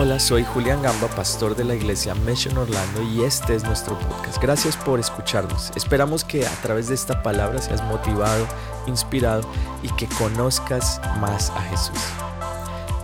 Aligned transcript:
Hola, 0.00 0.20
soy 0.20 0.44
Julián 0.44 0.80
Gamba, 0.80 1.08
pastor 1.08 1.56
de 1.56 1.64
la 1.64 1.74
iglesia 1.74 2.14
Mission 2.14 2.56
Orlando 2.56 3.02
y 3.02 3.24
este 3.24 3.56
es 3.56 3.64
nuestro 3.64 3.98
podcast. 3.98 4.40
Gracias 4.40 4.76
por 4.76 5.00
escucharnos. 5.00 5.72
Esperamos 5.74 6.22
que 6.22 6.46
a 6.46 6.62
través 6.62 6.86
de 6.86 6.94
esta 6.94 7.20
palabra 7.20 7.60
seas 7.60 7.82
motivado, 7.82 8.46
inspirado 8.86 9.42
y 9.82 9.92
que 9.96 10.06
conozcas 10.16 11.00
más 11.18 11.50
a 11.50 11.60
Jesús. 11.62 11.98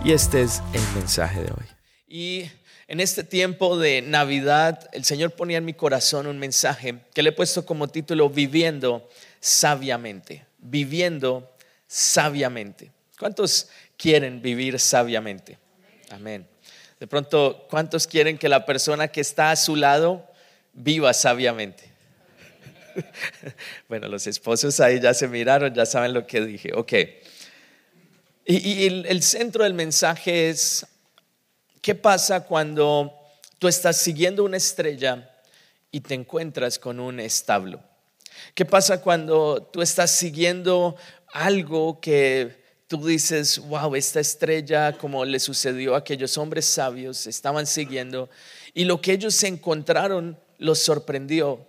Y 0.05 0.13
este 0.13 0.41
es 0.41 0.61
el 0.71 0.81
mensaje 0.95 1.41
de 1.41 1.51
hoy. 1.51 1.65
Y 2.07 2.49
en 2.87 3.01
este 3.01 3.25
tiempo 3.25 3.77
de 3.77 4.01
Navidad, 4.01 4.89
el 4.93 5.03
Señor 5.03 5.31
ponía 5.31 5.57
en 5.57 5.65
mi 5.65 5.73
corazón 5.73 6.27
un 6.27 6.39
mensaje 6.39 6.99
que 7.13 7.23
le 7.23 7.31
he 7.31 7.33
puesto 7.33 7.65
como 7.65 7.89
título 7.89 8.29
Viviendo 8.29 9.09
sabiamente. 9.41 10.45
Viviendo 10.59 11.57
sabiamente. 11.87 12.93
¿Cuántos 13.19 13.67
quieren 13.97 14.41
vivir 14.41 14.79
sabiamente? 14.79 15.59
Amén. 16.09 16.54
De 16.99 17.07
pronto, 17.07 17.67
¿cuántos 17.69 18.07
quieren 18.07 18.37
que 18.37 18.47
la 18.47 18.65
persona 18.65 19.09
que 19.09 19.21
está 19.21 19.51
a 19.51 19.55
su 19.55 19.75
lado 19.75 20.25
viva 20.73 21.13
sabiamente? 21.13 21.91
bueno, 23.89 24.07
los 24.07 24.27
esposos 24.27 24.79
ahí 24.79 25.01
ya 25.01 25.13
se 25.13 25.27
miraron, 25.27 25.73
ya 25.73 25.85
saben 25.85 26.13
lo 26.13 26.25
que 26.25 26.41
dije. 26.41 26.71
Ok. 26.73 26.93
Y, 28.45 28.85
el, 28.85 29.05
el 29.07 29.23
centro 29.23 29.63
del 29.63 29.73
mensaje 29.73 30.49
es, 30.49 30.85
¿qué 31.81 31.95
pasa 31.95 32.45
cuando 32.45 33.13
tú 33.59 33.67
estás 33.67 33.97
siguiendo 33.97 34.43
una 34.43 34.57
estrella 34.57 35.29
y 35.91 36.01
te 36.01 36.13
encuentras 36.13 36.79
con 36.79 36.99
un 36.99 37.19
establo? 37.19 37.81
¿Qué 38.53 38.65
pasa 38.65 39.01
cuando 39.01 39.63
tú 39.63 39.81
estás 39.81 40.11
siguiendo 40.11 40.95
algo 41.33 41.99
que 41.99 42.64
tú 42.99 43.07
dices, 43.07 43.59
wow, 43.59 43.95
esta 43.95 44.19
estrella, 44.19 44.97
como 44.97 45.25
le 45.25 45.39
sucedió 45.39 45.95
a 45.95 45.99
aquellos 45.99 46.37
hombres 46.37 46.65
sabios, 46.65 47.27
estaban 47.27 47.67
siguiendo, 47.67 48.29
y 48.73 48.85
lo 48.85 49.01
que 49.01 49.13
ellos 49.13 49.41
encontraron 49.43 50.37
los 50.57 50.79
sorprendió. 50.79 51.67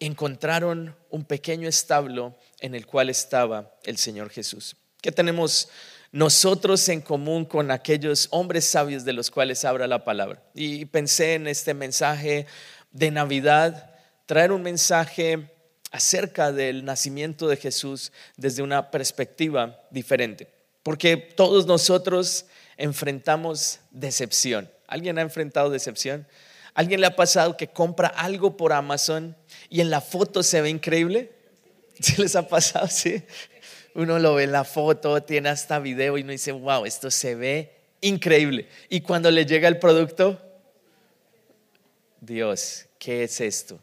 Encontraron 0.00 0.96
un 1.10 1.24
pequeño 1.24 1.68
establo 1.68 2.36
en 2.60 2.74
el 2.74 2.86
cual 2.86 3.10
estaba 3.10 3.74
el 3.84 3.96
Señor 3.96 4.30
Jesús. 4.30 4.76
¿Qué 5.00 5.12
tenemos 5.12 5.68
nosotros 6.12 6.88
en 6.88 7.00
común 7.00 7.44
con 7.44 7.70
aquellos 7.70 8.28
hombres 8.30 8.64
sabios 8.64 9.04
de 9.04 9.12
los 9.12 9.30
cuales 9.30 9.64
habla 9.64 9.86
la 9.86 10.04
palabra? 10.04 10.42
Y 10.54 10.84
pensé 10.86 11.34
en 11.34 11.46
este 11.46 11.74
mensaje 11.74 12.46
de 12.90 13.10
Navidad, 13.10 13.94
traer 14.26 14.52
un 14.52 14.62
mensaje 14.62 15.53
acerca 15.94 16.50
del 16.50 16.84
nacimiento 16.84 17.46
de 17.46 17.56
Jesús 17.56 18.10
desde 18.36 18.64
una 18.64 18.90
perspectiva 18.90 19.80
diferente. 19.92 20.48
Porque 20.82 21.16
todos 21.16 21.66
nosotros 21.66 22.46
enfrentamos 22.76 23.78
decepción. 23.92 24.68
¿Alguien 24.88 25.20
ha 25.20 25.22
enfrentado 25.22 25.70
decepción? 25.70 26.26
¿Alguien 26.74 27.00
le 27.00 27.06
ha 27.06 27.14
pasado 27.14 27.56
que 27.56 27.68
compra 27.68 28.08
algo 28.08 28.56
por 28.56 28.72
Amazon 28.72 29.36
y 29.70 29.82
en 29.82 29.90
la 29.90 30.00
foto 30.00 30.42
se 30.42 30.60
ve 30.62 30.70
increíble? 30.70 31.30
¿Sí 32.00 32.20
les 32.20 32.34
ha 32.34 32.48
pasado? 32.48 32.88
Sí. 32.88 33.22
Uno 33.94 34.18
lo 34.18 34.34
ve 34.34 34.42
en 34.42 34.52
la 34.52 34.64
foto, 34.64 35.22
tiene 35.22 35.48
hasta 35.50 35.78
video 35.78 36.18
y 36.18 36.22
uno 36.22 36.32
dice, 36.32 36.50
wow, 36.50 36.86
esto 36.86 37.08
se 37.08 37.36
ve 37.36 37.72
increíble. 38.00 38.66
Y 38.88 39.02
cuando 39.02 39.30
le 39.30 39.46
llega 39.46 39.68
el 39.68 39.78
producto, 39.78 40.42
Dios, 42.20 42.86
¿qué 42.98 43.22
es 43.22 43.40
esto? 43.40 43.78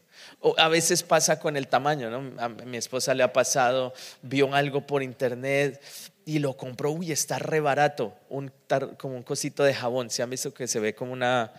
A 0.58 0.70
veces 0.70 1.04
pasa 1.04 1.40
con 1.40 1.56
el 1.56 1.68
tamaño, 1.68 2.10
¿no? 2.10 2.42
A 2.42 2.50
mi 2.50 2.78
esposa 2.78 3.14
le 3.14 3.22
ha 3.22 3.32
pasado, 3.32 3.94
vio 4.24 4.56
algo 4.56 4.88
por 4.88 5.04
internet 5.04 5.80
y 6.26 6.40
lo 6.40 6.58
compró, 6.58 6.92
uy, 6.92 7.12
está 7.12 7.38
re 7.38 7.60
barato, 7.60 8.16
un, 8.28 8.52
como 8.98 9.18
un 9.18 9.24
cosito 9.24 9.64
de 9.64 9.76
jabón. 9.76 10.10
Se 10.10 10.24
han 10.24 10.32
visto 10.32 10.54
que 10.54 10.68
se 10.68 10.80
ve 10.80 10.96
como 10.96 11.14
una... 11.14 11.54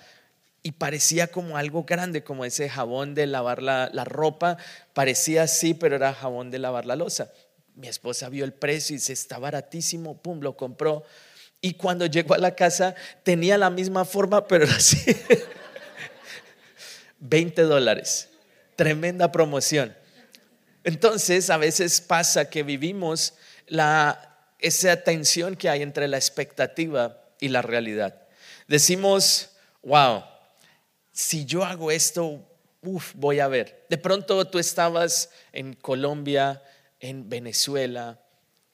Y 0.64 0.72
parecía 0.72 1.28
como 1.28 1.56
algo 1.56 1.84
grande, 1.84 2.25
como 2.25 2.44
ese 2.44 2.69
jabón 2.69 3.14
de 3.14 3.27
lavar 3.27 3.62
la, 3.62 3.88
la 3.92 4.05
ropa. 4.05 4.56
Parecía 4.94 5.44
así, 5.44 5.75
pero 5.75 5.97
era 5.97 6.12
jabón 6.12 6.50
de 6.50 6.59
lavar 6.59 6.84
la 6.84 6.97
losa. 6.97 7.32
Mi 7.75 7.87
esposa 7.87 8.28
vio 8.28 8.44
el 8.44 8.53
precio 8.53 8.94
y 8.94 8.99
dice, 8.99 9.12
está 9.12 9.38
baratísimo, 9.38 10.20
pum, 10.20 10.41
lo 10.41 10.56
compró. 10.56 11.04
Y 11.60 11.75
cuando 11.75 12.06
llegó 12.06 12.34
a 12.34 12.38
la 12.38 12.56
casa 12.56 12.97
tenía 13.22 13.59
la 13.59 13.70
misma 13.70 14.04
forma, 14.04 14.49
pero 14.49 14.64
era 14.64 14.75
así. 14.75 14.99
20 17.20 17.62
dólares 17.62 18.31
tremenda 18.82 19.31
promoción. 19.31 19.97
Entonces, 20.82 21.50
a 21.50 21.56
veces 21.56 22.00
pasa 22.00 22.50
que 22.50 22.65
vivimos 22.65 23.34
la, 23.69 24.41
esa 24.59 24.97
tensión 25.04 25.54
que 25.54 25.69
hay 25.69 25.82
entre 25.82 26.09
la 26.09 26.16
expectativa 26.16 27.22
y 27.38 27.47
la 27.47 27.62
realidad. 27.62 28.26
Decimos, 28.66 29.50
wow, 29.84 30.25
si 31.12 31.44
yo 31.44 31.62
hago 31.62 31.93
esto, 31.93 32.44
uf, 32.82 33.12
voy 33.15 33.38
a 33.38 33.47
ver. 33.47 33.87
De 33.88 33.98
pronto 33.98 34.44
tú 34.48 34.59
estabas 34.59 35.31
en 35.53 35.75
Colombia, 35.75 36.60
en 36.99 37.28
Venezuela, 37.28 38.19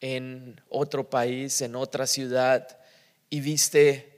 en 0.00 0.58
otro 0.70 1.10
país, 1.10 1.60
en 1.60 1.76
otra 1.76 2.06
ciudad, 2.06 2.78
y 3.28 3.40
viste, 3.40 4.17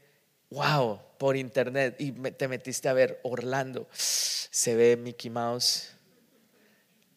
wow, 0.50 1.00
por 1.18 1.36
internet, 1.36 1.96
y 1.98 2.12
te 2.12 2.48
metiste 2.48 2.88
a 2.88 2.92
ver 2.92 3.20
Orlando 3.22 3.88
se 4.50 4.74
ve 4.74 4.96
Mickey 4.96 5.30
Mouse. 5.30 5.90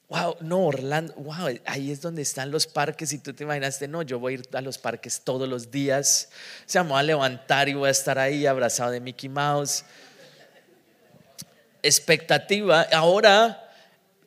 Wow, 0.08 0.38
no, 0.42 0.68
Orlando, 0.68 1.14
wow, 1.16 1.60
ahí 1.66 1.92
es 1.92 2.00
donde 2.02 2.22
están 2.22 2.52
los 2.52 2.68
parques 2.68 3.12
y 3.14 3.18
tú 3.18 3.34
te 3.34 3.44
imaginaste, 3.44 3.88
no, 3.88 4.04
yo 4.04 4.20
voy 4.20 4.34
a 4.34 4.36
ir 4.36 4.50
a 4.54 4.62
los 4.62 4.78
parques 4.78 5.22
todos 5.22 5.50
los 5.50 5.72
días, 5.72 6.30
o 6.60 6.70
sea, 6.70 6.84
me 6.84 6.92
voy 6.92 7.00
a 7.00 7.04
levantar 7.04 7.68
y 7.68 7.74
voy 7.74 7.88
a 7.88 7.92
estar 7.92 8.20
ahí 8.20 8.46
abrazado 8.46 8.92
de 8.92 9.00
Mickey 9.00 9.30
Mouse. 9.30 9.84
Expectativa, 11.82 12.84
ahora 12.94 13.74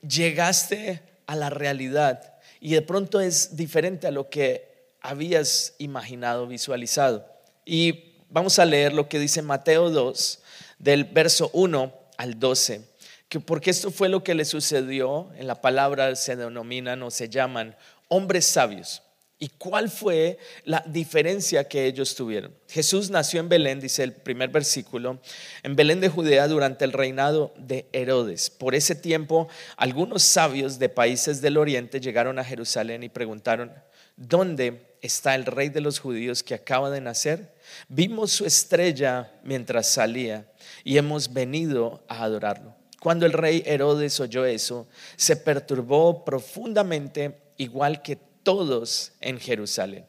llegaste 0.03 1.03
a 1.27 1.37
la 1.37 1.51
realidad 1.51 2.35
y 2.59 2.75
de 2.75 2.83
pronto 2.83 3.21
es 3.21 3.57
diferente 3.57 4.09
a 4.09 4.11
lo 4.11 4.29
que 4.29 4.91
habías 5.01 5.75
imaginado, 5.79 6.49
visualizado. 6.49 7.25
Y 7.65 8.16
vamos 8.31 8.59
a 8.59 8.65
leer 8.65 8.93
lo 8.93 9.09
que 9.09 9.19
dice 9.19 9.43
Mateo 9.43 9.91
2, 9.91 10.41
del 10.79 11.05
verso 11.05 11.51
1 11.53 11.93
al 12.17 12.39
12 12.39 12.97
que 13.29 13.41
porque 13.41 13.71
esto 13.71 13.91
fue 13.91 14.09
lo 14.09 14.23
que 14.23 14.35
le 14.35 14.45
sucedió, 14.45 15.31
en 15.37 15.47
la 15.47 15.61
palabra 15.61 16.15
se 16.15 16.37
denominan 16.37 17.03
o 17.03 17.11
se 17.11 17.29
llaman 17.29 17.77
hombres 18.09 18.47
sabios. 18.47 19.03
¿Y 19.39 19.49
cuál 19.49 19.91
fue 19.91 20.39
la 20.65 20.83
diferencia 20.87 21.69
que 21.69 21.85
ellos 21.85 22.15
tuvieron? 22.15 22.55
Jesús 22.69 23.11
nació 23.11 23.41
en 23.41 23.51
Belén, 23.51 23.81
dice 23.81 24.03
el 24.03 24.15
primer 24.15 24.49
versículo, 24.49 25.21
en 25.63 25.77
Belén 25.77 26.01
de 26.01 26.09
Judea 26.09 26.49
durante 26.49 26.87
el 26.87 26.93
reinado 26.93 27.53
de 27.59 27.87
Herodes. 27.93 28.49
Por 28.49 28.75
ese 28.75 28.95
tiempo, 28.95 29.49
algunos 29.77 30.23
sabios 30.23 30.79
de 30.79 30.89
países 30.89 31.43
del 31.43 31.59
oriente 31.59 32.01
llegaron 32.01 32.39
a 32.39 32.45
Jerusalén 32.45 33.03
y 33.03 33.11
preguntaron, 33.11 33.75
¿dónde 34.17 34.97
está 35.03 35.35
el 35.35 35.45
rey 35.45 35.69
de 35.69 35.81
los 35.81 35.99
judíos 35.99 36.43
que 36.43 36.55
acaba 36.55 36.91
de 36.91 37.01
nacer? 37.01 37.55
Vimos 37.89 38.33
su 38.33 38.45
estrella 38.45 39.33
mientras 39.45 39.89
salía 39.89 40.51
y 40.85 40.99
hemos 40.99 41.33
venido 41.33 42.05
a 42.09 42.25
adorarlo. 42.25 42.75
Cuando 43.01 43.27
el 43.27 43.33
rey 43.33 43.63
Herodes 43.67 44.19
oyó 44.21 44.45
eso, 44.45 44.89
se 45.17 45.37
perturbó 45.37 46.25
profundamente, 46.25 47.39
igual 47.57 48.03
que 48.03 48.17
todos 48.17 49.13
en 49.21 49.39
Jerusalén. 49.39 50.05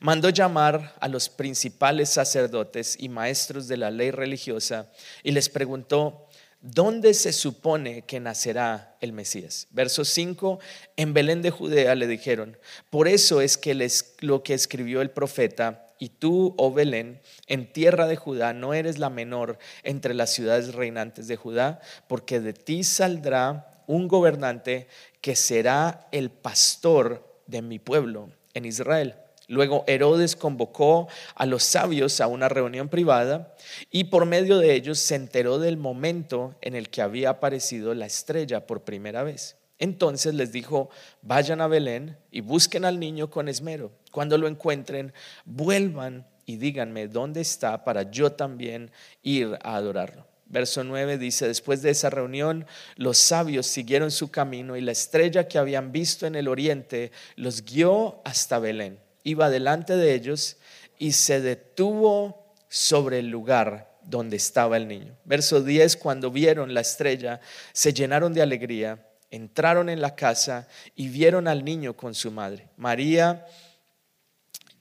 Mandó 0.00 0.30
llamar 0.30 0.94
a 1.00 1.08
los 1.08 1.28
principales 1.28 2.10
sacerdotes 2.10 2.96
y 2.98 3.08
maestros 3.08 3.68
de 3.68 3.76
la 3.76 3.90
ley 3.90 4.10
religiosa 4.10 4.90
y 5.22 5.32
les 5.32 5.48
preguntó, 5.48 6.25
¿dónde 6.60 7.14
se 7.14 7.32
supone 7.32 8.02
que 8.02 8.20
nacerá 8.20 8.96
el 9.00 9.12
Mesías? 9.12 9.66
Verso 9.70 10.04
5, 10.04 10.58
en 10.96 11.14
Belén 11.14 11.42
de 11.42 11.50
Judea 11.50 11.94
le 11.94 12.06
dijeron, 12.06 12.56
por 12.90 13.08
eso 13.08 13.40
es 13.40 13.58
que 13.58 13.74
les, 13.74 14.14
lo 14.20 14.42
que 14.42 14.54
escribió 14.54 15.00
el 15.02 15.10
profeta 15.10 15.86
y 15.98 16.10
tú, 16.10 16.54
oh 16.58 16.72
Belén, 16.72 17.20
en 17.46 17.72
tierra 17.72 18.06
de 18.06 18.16
Judá, 18.16 18.52
no 18.52 18.74
eres 18.74 18.98
la 18.98 19.10
menor 19.10 19.58
entre 19.82 20.14
las 20.14 20.32
ciudades 20.32 20.74
reinantes 20.74 21.26
de 21.26 21.36
Judá, 21.36 21.80
porque 22.06 22.40
de 22.40 22.52
ti 22.52 22.84
saldrá 22.84 23.82
un 23.86 24.08
gobernante 24.08 24.88
que 25.20 25.36
será 25.36 26.08
el 26.12 26.30
pastor 26.30 27.40
de 27.46 27.62
mi 27.62 27.78
pueblo 27.78 28.30
en 28.54 28.64
Israel. 28.64 29.14
Luego 29.48 29.84
Herodes 29.86 30.34
convocó 30.34 31.08
a 31.34 31.46
los 31.46 31.62
sabios 31.62 32.20
a 32.20 32.26
una 32.26 32.48
reunión 32.48 32.88
privada 32.88 33.54
y 33.90 34.04
por 34.04 34.26
medio 34.26 34.58
de 34.58 34.74
ellos 34.74 34.98
se 34.98 35.14
enteró 35.14 35.58
del 35.58 35.76
momento 35.76 36.56
en 36.60 36.74
el 36.74 36.90
que 36.90 37.02
había 37.02 37.30
aparecido 37.30 37.94
la 37.94 38.06
estrella 38.06 38.66
por 38.66 38.82
primera 38.82 39.22
vez. 39.22 39.56
Entonces 39.78 40.34
les 40.34 40.52
dijo, 40.52 40.90
vayan 41.22 41.60
a 41.60 41.68
Belén 41.68 42.16
y 42.30 42.40
busquen 42.40 42.84
al 42.84 42.98
niño 42.98 43.30
con 43.30 43.48
esmero. 43.48 43.92
Cuando 44.10 44.38
lo 44.38 44.48
encuentren, 44.48 45.12
vuelvan 45.44 46.26
y 46.46 46.56
díganme 46.56 47.08
dónde 47.08 47.40
está 47.40 47.84
para 47.84 48.10
yo 48.10 48.32
también 48.32 48.90
ir 49.22 49.58
a 49.62 49.76
adorarlo. 49.76 50.26
Verso 50.46 50.84
9 50.84 51.18
dice, 51.18 51.46
después 51.46 51.82
de 51.82 51.90
esa 51.90 52.08
reunión, 52.08 52.66
los 52.94 53.18
sabios 53.18 53.66
siguieron 53.66 54.12
su 54.12 54.30
camino 54.30 54.76
y 54.76 54.80
la 54.80 54.92
estrella 54.92 55.48
que 55.48 55.58
habían 55.58 55.90
visto 55.90 56.26
en 56.26 56.36
el 56.36 56.48
oriente 56.48 57.10
los 57.34 57.64
guió 57.64 58.22
hasta 58.24 58.60
Belén. 58.60 59.05
Iba 59.26 59.50
delante 59.50 59.96
de 59.96 60.14
ellos 60.14 60.56
y 61.00 61.10
se 61.10 61.40
detuvo 61.40 62.54
sobre 62.68 63.18
el 63.18 63.28
lugar 63.28 63.98
donde 64.04 64.36
estaba 64.36 64.76
el 64.76 64.86
niño. 64.86 65.16
Verso 65.24 65.64
10, 65.64 65.96
cuando 65.96 66.30
vieron 66.30 66.72
la 66.72 66.80
estrella, 66.80 67.40
se 67.72 67.92
llenaron 67.92 68.32
de 68.32 68.42
alegría, 68.42 69.04
entraron 69.32 69.88
en 69.88 70.00
la 70.00 70.14
casa 70.14 70.68
y 70.94 71.08
vieron 71.08 71.48
al 71.48 71.64
niño 71.64 71.96
con 71.96 72.14
su 72.14 72.30
madre, 72.30 72.68
María, 72.76 73.44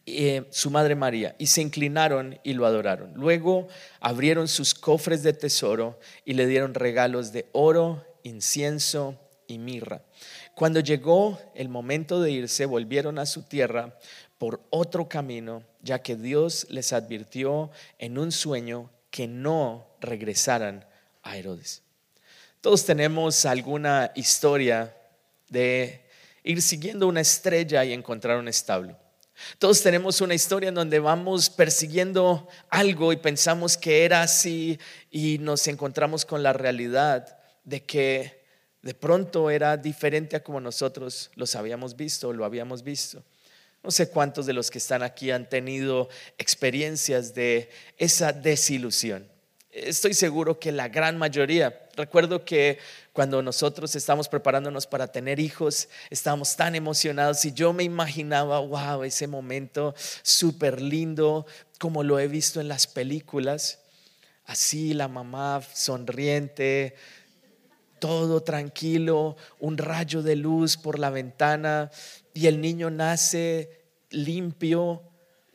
eh, 0.05 0.45
su 0.51 0.69
madre 0.69 0.93
María, 0.93 1.35
y 1.39 1.47
se 1.47 1.63
inclinaron 1.63 2.39
y 2.43 2.53
lo 2.53 2.67
adoraron. 2.67 3.15
Luego 3.15 3.67
abrieron 3.99 4.47
sus 4.47 4.75
cofres 4.75 5.23
de 5.23 5.33
tesoro 5.33 5.99
y 6.23 6.35
le 6.35 6.45
dieron 6.45 6.75
regalos 6.75 7.31
de 7.31 7.49
oro, 7.51 8.05
incienso 8.21 9.19
y 9.47 9.57
mirra. 9.57 10.03
Cuando 10.55 10.79
llegó 10.79 11.37
el 11.53 11.69
momento 11.69 12.21
de 12.21 12.31
irse, 12.31 12.65
volvieron 12.65 13.19
a 13.19 13.25
su 13.25 13.43
tierra 13.43 13.97
por 14.37 14.61
otro 14.69 15.07
camino, 15.07 15.63
ya 15.81 16.01
que 16.01 16.15
Dios 16.15 16.67
les 16.69 16.93
advirtió 16.93 17.71
en 17.99 18.17
un 18.17 18.31
sueño 18.31 18.89
que 19.09 19.27
no 19.27 19.87
regresaran 20.01 20.85
a 21.23 21.37
Herodes. 21.37 21.83
Todos 22.61 22.85
tenemos 22.85 23.45
alguna 23.45 24.11
historia 24.15 24.95
de 25.49 26.05
ir 26.43 26.61
siguiendo 26.61 27.07
una 27.07 27.21
estrella 27.21 27.83
y 27.85 27.93
encontrar 27.93 28.37
un 28.37 28.47
establo. 28.47 28.97
Todos 29.59 29.81
tenemos 29.81 30.21
una 30.21 30.33
historia 30.33 30.69
en 30.69 30.75
donde 30.75 30.99
vamos 30.99 31.49
persiguiendo 31.49 32.47
algo 32.69 33.11
y 33.11 33.17
pensamos 33.17 33.77
que 33.77 34.05
era 34.05 34.21
así 34.21 34.79
y 35.11 35.37
nos 35.39 35.67
encontramos 35.67 36.25
con 36.25 36.41
la 36.41 36.53
realidad 36.53 37.37
de 37.63 37.83
que 37.83 38.45
de 38.81 38.93
pronto 38.93 39.49
era 39.49 39.75
diferente 39.77 40.35
a 40.35 40.43
como 40.43 40.61
nosotros 40.61 41.31
los 41.35 41.55
habíamos 41.55 41.95
visto 41.95 42.29
o 42.29 42.33
lo 42.33 42.45
habíamos 42.45 42.83
visto. 42.83 43.23
No 43.85 43.91
sé 43.91 44.09
cuántos 44.09 44.47
de 44.47 44.53
los 44.53 44.71
que 44.71 44.79
están 44.79 45.03
aquí 45.03 45.29
han 45.29 45.47
tenido 45.47 46.09
experiencias 46.39 47.35
de 47.35 47.69
esa 47.99 48.33
desilusión. 48.33 49.29
Estoy 49.69 50.15
seguro 50.15 50.59
que 50.59 50.71
la 50.71 50.87
gran 50.87 51.19
mayoría. 51.19 51.87
Recuerdo 51.95 52.43
que 52.43 52.79
cuando 53.13 53.43
nosotros 53.43 53.95
estábamos 53.95 54.27
preparándonos 54.27 54.87
para 54.87 55.05
tener 55.05 55.39
hijos, 55.39 55.87
estábamos 56.09 56.55
tan 56.55 56.73
emocionados 56.73 57.45
y 57.45 57.53
yo 57.53 57.73
me 57.73 57.83
imaginaba, 57.83 58.57
wow, 58.57 59.03
ese 59.03 59.27
momento 59.27 59.93
súper 60.23 60.81
lindo, 60.81 61.45
como 61.77 62.01
lo 62.01 62.17
he 62.17 62.27
visto 62.27 62.59
en 62.59 62.67
las 62.67 62.87
películas. 62.87 63.81
Así 64.47 64.95
la 64.95 65.07
mamá 65.07 65.61
sonriente, 65.75 66.95
todo 67.99 68.41
tranquilo, 68.41 69.37
un 69.59 69.77
rayo 69.77 70.23
de 70.23 70.37
luz 70.37 70.75
por 70.75 70.97
la 70.97 71.11
ventana 71.11 71.91
y 72.35 72.47
el 72.47 72.59
niño 72.59 72.89
nace 72.91 73.85
limpio, 74.09 75.01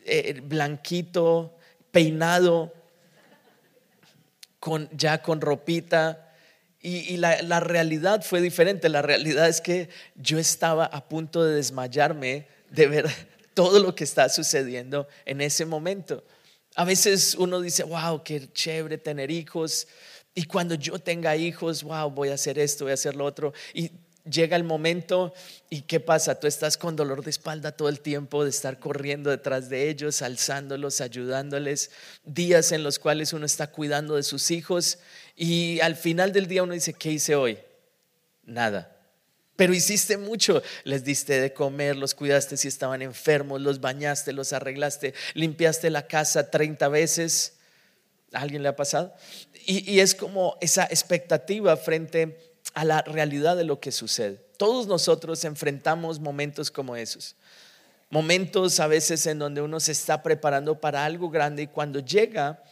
eh, 0.06 0.40
blanquito, 0.42 1.58
peinado, 1.90 2.72
con, 4.58 4.88
ya 4.90 5.20
con 5.20 5.42
ropita. 5.42 6.34
Y, 6.80 7.18
la, 7.18 7.42
la, 7.42 7.60
realidad 7.60 8.22
fue 8.22 8.40
diferente. 8.40 8.88
La 8.88 9.02
realidad 9.02 9.46
es 9.46 9.60
que 9.60 9.90
yo 10.14 10.38
estaba 10.38 10.86
a 10.86 11.06
punto 11.06 11.44
de 11.44 11.56
desmayarme 11.56 12.48
de 12.70 12.86
ver 12.86 13.10
todo 13.54 13.78
lo 13.78 13.94
que 13.94 14.04
está 14.04 14.30
sucediendo 14.30 15.06
en 15.26 15.42
ese 15.42 15.66
momento. 15.66 16.24
A 16.76 16.86
veces 16.86 17.34
uno 17.34 17.60
dice, 17.60 17.84
wow, 17.84 18.22
qué 18.24 18.50
chévere 18.54 18.96
tener 18.96 19.30
hijos. 19.30 19.86
Y 20.34 20.44
cuando 20.44 20.76
yo 20.76 20.98
tenga 20.98 21.36
hijos, 21.36 21.82
wow, 21.82 22.10
voy 22.10 22.30
a 22.30 22.34
hacer 22.34 22.58
esto, 22.58 22.86
voy 22.86 22.92
a 22.92 22.94
hacer 22.94 23.16
lo 23.16 23.26
otro. 23.26 23.52
Y 23.74 23.90
llega 24.24 24.56
el 24.56 24.64
momento 24.64 25.32
y 25.68 25.82
¿qué 25.82 26.00
pasa? 26.00 26.38
Tú 26.38 26.46
estás 26.46 26.76
con 26.76 26.96
dolor 26.96 27.24
de 27.24 27.30
espalda 27.30 27.72
todo 27.72 27.88
el 27.88 28.00
tiempo 28.00 28.44
de 28.44 28.50
estar 28.50 28.78
corriendo 28.78 29.30
detrás 29.30 29.68
de 29.68 29.88
ellos, 29.88 30.22
alzándolos, 30.22 31.00
ayudándoles, 31.00 31.90
días 32.24 32.72
en 32.72 32.82
los 32.82 32.98
cuales 32.98 33.32
uno 33.32 33.46
está 33.46 33.68
cuidando 33.68 34.16
de 34.16 34.22
sus 34.22 34.50
hijos 34.50 34.98
y 35.36 35.80
al 35.80 35.96
final 35.96 36.32
del 36.32 36.46
día 36.46 36.62
uno 36.62 36.74
dice, 36.74 36.92
¿qué 36.92 37.12
hice 37.12 37.34
hoy? 37.34 37.58
Nada. 38.44 38.96
Pero 39.56 39.74
hiciste 39.74 40.16
mucho, 40.16 40.62
les 40.84 41.04
diste 41.04 41.38
de 41.40 41.52
comer, 41.52 41.94
los 41.94 42.14
cuidaste 42.14 42.56
si 42.56 42.68
estaban 42.68 43.02
enfermos, 43.02 43.60
los 43.60 43.80
bañaste, 43.80 44.32
los 44.32 44.54
arreglaste, 44.54 45.12
limpiaste 45.34 45.90
la 45.90 46.06
casa 46.06 46.50
30 46.50 46.88
veces. 46.88 47.58
¿A 48.32 48.40
alguien 48.40 48.62
le 48.62 48.68
ha 48.70 48.76
pasado? 48.76 49.14
Y, 49.66 49.90
y 49.90 50.00
es 50.00 50.14
como 50.14 50.56
esa 50.60 50.84
expectativa 50.84 51.76
frente 51.76 52.49
a 52.74 52.84
la 52.84 53.02
realidad 53.02 53.56
de 53.56 53.64
lo 53.64 53.80
que 53.80 53.92
sucede. 53.92 54.44
Todos 54.56 54.86
nosotros 54.86 55.44
enfrentamos 55.44 56.20
momentos 56.20 56.70
como 56.70 56.96
esos. 56.96 57.36
Momentos 58.10 58.80
a 58.80 58.86
veces 58.86 59.26
en 59.26 59.38
donde 59.38 59.62
uno 59.62 59.78
se 59.80 59.92
está 59.92 60.22
preparando 60.22 60.80
para 60.80 61.04
algo 61.04 61.30
grande 61.30 61.62
y 61.62 61.66
cuando 61.68 62.00
llega 62.00 62.62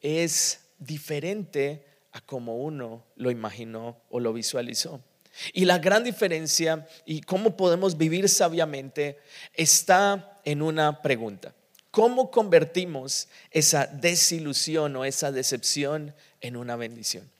es 0.00 0.60
diferente 0.78 1.86
a 2.12 2.20
como 2.20 2.58
uno 2.58 3.04
lo 3.16 3.30
imaginó 3.30 4.02
o 4.10 4.20
lo 4.20 4.32
visualizó. 4.32 5.00
Y 5.52 5.64
la 5.64 5.78
gran 5.78 6.04
diferencia 6.04 6.86
y 7.06 7.22
cómo 7.22 7.56
podemos 7.56 7.96
vivir 7.96 8.28
sabiamente 8.28 9.18
está 9.54 10.38
en 10.44 10.60
una 10.60 11.00
pregunta. 11.00 11.54
¿Cómo 11.90 12.30
convertimos 12.30 13.28
esa 13.50 13.86
desilusión 13.86 14.96
o 14.96 15.04
esa 15.04 15.32
decepción 15.32 16.14
en 16.40 16.56
una 16.56 16.76
bendición? 16.76 17.30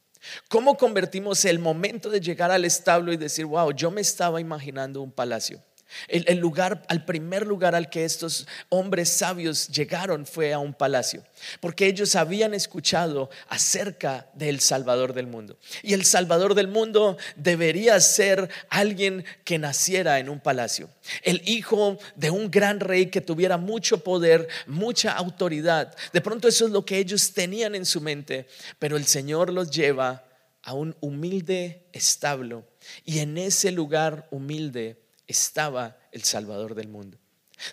¿Cómo 0.49 0.77
convertimos 0.77 1.45
el 1.45 1.59
momento 1.59 2.11
de 2.11 2.21
llegar 2.21 2.51
al 2.51 2.65
establo 2.65 3.13
y 3.13 3.17
decir, 3.17 3.47
wow, 3.47 3.73
yo 3.73 3.91
me 3.91 4.01
estaba 4.01 4.41
imaginando 4.41 5.03
un 5.03 5.13
palacio? 5.13 5.63
El, 6.09 6.39
lugar, 6.39 6.83
al 6.89 7.05
primer 7.05 7.47
lugar 7.47 7.75
al 7.75 7.91
que 7.91 8.05
estos 8.05 8.47
hombres 8.69 9.09
sabios 9.09 9.69
llegaron 9.69 10.27
fue 10.27 10.53
a 10.53 10.59
un 10.59 10.75
palacio, 10.75 11.25
porque 11.61 11.87
ellos 11.87 12.17
habían 12.17 12.55
escuchado 12.55 13.31
acerca 13.49 14.27
del 14.35 14.61
Salvador 14.61 15.13
del 15.13 15.27
mundo. 15.27 15.59
Y 15.83 15.95
el 15.95 16.05
Salvador 16.05 16.55
del 16.55 16.69
mundo 16.69 17.17
debería 17.37 17.99
ser 18.01 18.49
alguien 18.69 19.25
que 19.45 19.59
naciera 19.59 20.19
en 20.19 20.29
un 20.29 20.41
palacio, 20.41 20.89
el 21.23 21.43
hijo 21.45 21.99
de 22.17 22.31
un 22.31 22.51
gran 22.51 22.81
rey 22.81 23.07
que 23.07 23.21
tuviera 23.21 23.57
mucho 23.57 24.03
poder, 24.03 24.49
mucha 24.67 25.13
autoridad. 25.13 25.95
De 26.13 26.21
pronto 26.21 26.49
eso 26.49 26.67
es 26.67 26.73
lo 26.73 26.85
que 26.85 26.99
ellos 26.99 27.33
tenían 27.33 27.75
en 27.75 27.87
su 27.87 28.01
mente, 28.01 28.47
pero 28.79 28.97
el 28.97 29.07
Señor 29.07 29.53
los 29.53 29.71
lleva 29.71 30.25
a 30.63 30.75
un 30.75 30.97
humilde 31.01 31.89
establo 31.93 32.65
y 33.05 33.19
en 33.19 33.37
ese 33.37 33.73
lugar 33.73 34.29
humilde 34.31 35.02
estaba 35.33 35.99
el 36.13 36.23
Salvador 36.23 36.75
del 36.75 36.89
mundo. 36.89 37.19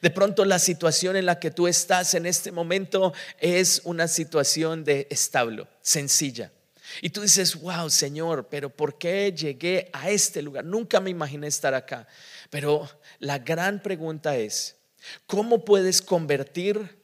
De 0.01 0.09
pronto 0.09 0.45
la 0.45 0.59
situación 0.59 1.15
en 1.15 1.25
la 1.25 1.39
que 1.39 1.51
tú 1.51 1.67
estás 1.67 2.13
en 2.13 2.25
este 2.25 2.51
momento 2.51 3.13
es 3.39 3.81
una 3.83 4.07
situación 4.07 4.83
de 4.83 5.07
establo, 5.09 5.67
sencilla. 5.81 6.51
Y 7.01 7.09
tú 7.09 7.21
dices, 7.21 7.59
wow, 7.59 7.89
Señor, 7.89 8.47
pero 8.49 8.69
¿por 8.69 8.97
qué 8.97 9.31
llegué 9.31 9.89
a 9.93 10.09
este 10.09 10.41
lugar? 10.41 10.65
Nunca 10.65 10.99
me 10.99 11.09
imaginé 11.09 11.47
estar 11.47 11.73
acá. 11.73 12.07
Pero 12.49 12.89
la 13.19 13.39
gran 13.39 13.81
pregunta 13.81 14.35
es, 14.35 14.75
¿cómo 15.27 15.63
puedes 15.63 16.01
convertir 16.01 16.99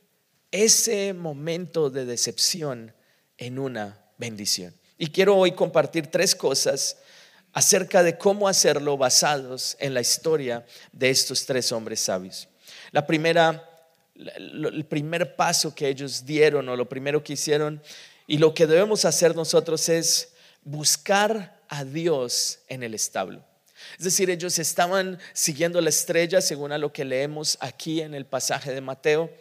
ese 0.51 1.13
momento 1.13 1.89
de 1.89 2.05
decepción 2.05 2.93
en 3.37 3.59
una 3.59 3.99
bendición? 4.17 4.73
Y 4.97 5.07
quiero 5.07 5.35
hoy 5.35 5.51
compartir 5.51 6.07
tres 6.07 6.35
cosas 6.35 6.97
acerca 7.55 8.03
de 8.03 8.17
cómo 8.17 8.49
hacerlo 8.49 8.97
basados 8.97 9.77
en 9.79 9.93
la 9.93 10.01
historia 10.01 10.65
de 10.91 11.09
estos 11.09 11.45
tres 11.45 11.71
hombres 11.71 12.01
sabios. 12.01 12.49
La 12.91 13.07
primera, 13.07 13.69
el 14.13 14.85
primer 14.85 15.37
paso 15.37 15.73
que 15.73 15.87
ellos 15.87 16.25
dieron 16.25 16.67
o 16.67 16.75
lo 16.75 16.87
primero 16.87 17.23
que 17.23 17.33
hicieron 17.33 17.81
y 18.27 18.39
lo 18.39 18.53
que 18.53 18.67
debemos 18.67 19.05
hacer 19.05 19.37
nosotros 19.37 19.87
es 19.87 20.33
buscar 20.65 21.61
a 21.69 21.85
Dios 21.85 22.59
en 22.67 22.83
el 22.83 22.93
establo. 22.93 23.41
Es 23.97 24.03
decir, 24.03 24.29
ellos 24.29 24.59
estaban 24.59 25.17
siguiendo 25.31 25.79
la 25.79 25.89
estrella 25.89 26.41
según 26.41 26.73
a 26.73 26.77
lo 26.77 26.91
que 26.91 27.05
leemos 27.05 27.57
aquí 27.61 28.01
en 28.01 28.13
el 28.15 28.25
pasaje 28.25 28.73
de 28.73 28.81
Mateo. 28.81 29.31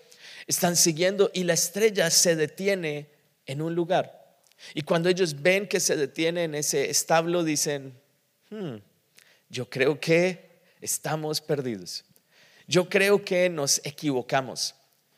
Están 0.47 0.76
siguiendo 0.76 1.33
y 1.35 1.42
la 1.42 1.54
estrella 1.54 2.09
se 2.11 2.37
detiene 2.37 3.11
en 3.47 3.61
un 3.61 3.75
lugar. 3.75 4.38
Y 4.73 4.83
cuando 4.83 5.09
ellos 5.09 5.42
ven 5.42 5.66
que 5.66 5.80
se 5.80 5.97
detiene 5.97 6.44
en 6.44 6.54
ese 6.54 6.90
establo, 6.90 7.42
dicen, 7.42 8.03
Hmm, 8.54 8.76
yo 9.49 9.68
creo 9.68 9.99
que 9.99 10.62
estamos 10.80 11.40
perdidos. 11.40 12.04
Yo 12.68 12.88
creo 12.88 13.25
que 13.25 13.50
nos 13.50 13.80
equivocamos. 13.84 14.76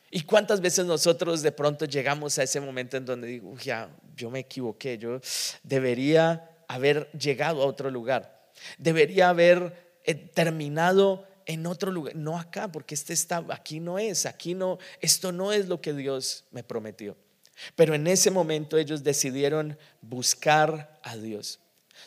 ¿Y 0.09 0.21
cuántas 0.21 0.59
veces 0.59 0.87
nosotros 0.87 1.43
de 1.43 1.51
pronto 1.51 1.85
llegamos 1.85 2.39
a 2.39 2.43
ese 2.43 2.59
momento 2.59 2.97
en 2.97 3.05
donde 3.05 3.27
digo, 3.27 3.55
ya, 3.57 3.95
yo 4.15 4.31
me 4.31 4.39
equivoqué, 4.39 4.97
yo 4.97 5.21
debería 5.61 6.49
haber 6.67 7.11
llegado 7.11 7.61
a 7.61 7.67
otro 7.67 7.91
lugar, 7.91 8.49
debería 8.79 9.29
haber 9.29 9.99
eh, 10.03 10.15
terminado 10.15 11.27
en 11.45 11.67
otro 11.67 11.91
lugar, 11.91 12.15
no 12.15 12.39
acá, 12.39 12.71
porque 12.71 12.95
este 12.95 13.13
está, 13.13 13.45
aquí 13.49 13.79
no 13.79 13.99
es, 13.99 14.25
aquí 14.25 14.55
no, 14.55 14.79
esto 14.99 15.31
no 15.31 15.53
es 15.53 15.67
lo 15.67 15.79
que 15.79 15.93
Dios 15.93 16.45
me 16.49 16.63
prometió. 16.63 17.15
Pero 17.75 17.93
en 17.93 18.07
ese 18.07 18.31
momento 18.31 18.77
ellos 18.77 19.03
decidieron 19.03 19.77
buscar 20.01 20.99
a 21.03 21.15
Dios. 21.17 21.59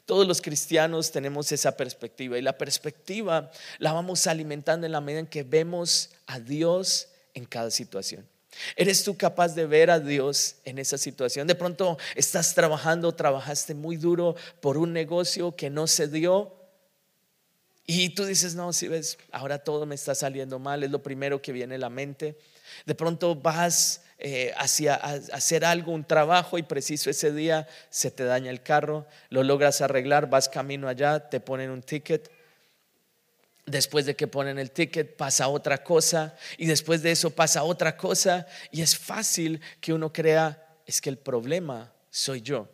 Todos 0.07 0.27
los 0.27 0.41
cristianos 0.41 1.11
tenemos 1.11 1.53
esa 1.53 1.77
perspectiva 1.77 2.39
y 2.39 2.43
la 2.43 2.57
perspectiva 2.57 3.51
la 3.79 3.93
vamos 3.93 4.27
alimentando 4.27 4.87
en 4.87 4.93
la 4.93 5.01
medida 5.01 5.21
en 5.21 5.27
que 5.27 5.43
vemos 5.43 6.11
a 6.27 6.41
Dios 6.41 7.09
en 7.35 7.45
cada 7.45 7.71
situación. 7.71 8.27
¿Eres 8.77 9.05
tú 9.05 9.17
capaz 9.17 9.55
de 9.55 9.67
ver 9.67 9.91
a 9.91 10.01
Dios 10.01 10.57
en 10.65 10.79
esa 10.79 10.99
situación? 10.99 11.47
De 11.47 11.55
pronto 11.55 11.99
estás 12.15 12.55
trabajando, 12.55 13.15
trabajaste 13.15 13.75
muy 13.75 13.97
duro 13.97 14.35
por 14.61 14.77
un 14.77 14.93
negocio 14.93 15.55
que 15.55 15.71
no 15.71 15.87
se 15.87 16.09
dio. 16.09 16.57
Y 17.87 18.11
tú 18.11 18.25
dices, 18.25 18.55
no, 18.55 18.73
si 18.73 18.89
ves, 18.89 19.19
ahora 19.33 19.59
todo 19.59 19.87
me 19.87 19.95
está 19.95 20.15
saliendo 20.15 20.59
mal, 20.59 20.83
es 20.83 20.91
lo 20.91 21.03
primero 21.03 21.41
que 21.41 21.53
viene 21.53 21.77
a 21.77 21.79
la 21.79 21.91
mente. 21.91 22.37
De 22.87 22.95
pronto 22.95 23.35
vas 23.35 24.03
eh, 24.21 24.53
hacia 24.57 24.95
hacer 24.95 25.65
algo, 25.65 25.93
un 25.93 26.05
trabajo 26.05 26.59
y 26.59 26.63
preciso 26.63 27.11
ese 27.11 27.33
día 27.33 27.67
se 27.89 28.11
te 28.11 28.25
daña 28.25 28.51
el 28.51 28.63
carro, 28.63 29.07
lo 29.31 29.43
logras 29.43 29.81
arreglar, 29.81 30.29
vas 30.29 30.49
camino 30.49 30.89
allá, 30.89 31.29
te 31.29 31.41
ponen 31.41 31.71
un 31.71 31.83
ticket 31.83 32.31
Después 33.71 34.05
de 34.05 34.17
que 34.17 34.27
ponen 34.27 34.59
el 34.59 34.73
ticket 34.73 35.17
pasa 35.17 35.47
otra 35.47 35.85
cosa 35.85 36.35
y 36.59 36.67
después 36.67 37.03
de 37.03 37.13
eso 37.13 37.31
pasa 37.31 37.63
otra 37.63 37.97
cosa 37.97 38.47
y 38.73 38.83
es 38.83 38.99
fácil 38.99 39.61
que 39.81 39.93
uno 39.93 40.13
crea, 40.13 40.77
es 40.87 41.01
que 41.01 41.09
el 41.09 41.19
problema 41.19 41.93
soy 42.11 42.41
yo. 42.41 42.69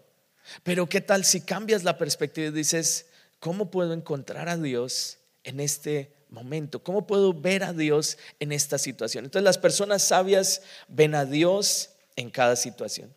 Pero 0.63 0.89
¿qué 0.89 1.03
tal 1.03 1.25
si 1.27 1.43
cambias 1.43 1.85
la 1.85 1.99
perspectiva 1.99 2.49
y 2.49 2.51
dices, 2.51 3.07
¿cómo 3.41 3.71
puedo 3.71 3.93
encontrar 3.93 4.49
a 4.49 4.57
Dios 4.57 5.19
en 5.45 5.61
este 5.61 6.16
momento? 6.31 6.83
¿Cómo 6.83 7.07
puedo 7.07 7.33
ver 7.33 7.65
a 7.65 7.73
Dios 7.73 8.19
en 8.41 8.53
esta 8.53 8.79
situación? 8.79 9.25
Entonces 9.25 9.45
las 9.45 9.59
personas 9.59 10.03
sabias 10.03 10.63
ven 10.89 11.15
a 11.15 11.25
Dios 11.25 11.91
en 12.17 12.31
cada 12.31 12.57
situación. 12.57 13.15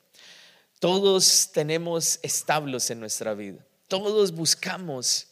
Todos 0.80 1.50
tenemos 1.52 2.20
establos 2.22 2.90
en 2.90 3.00
nuestra 3.00 3.34
vida. 3.34 3.66
Todos 3.88 4.32
buscamos 4.32 5.28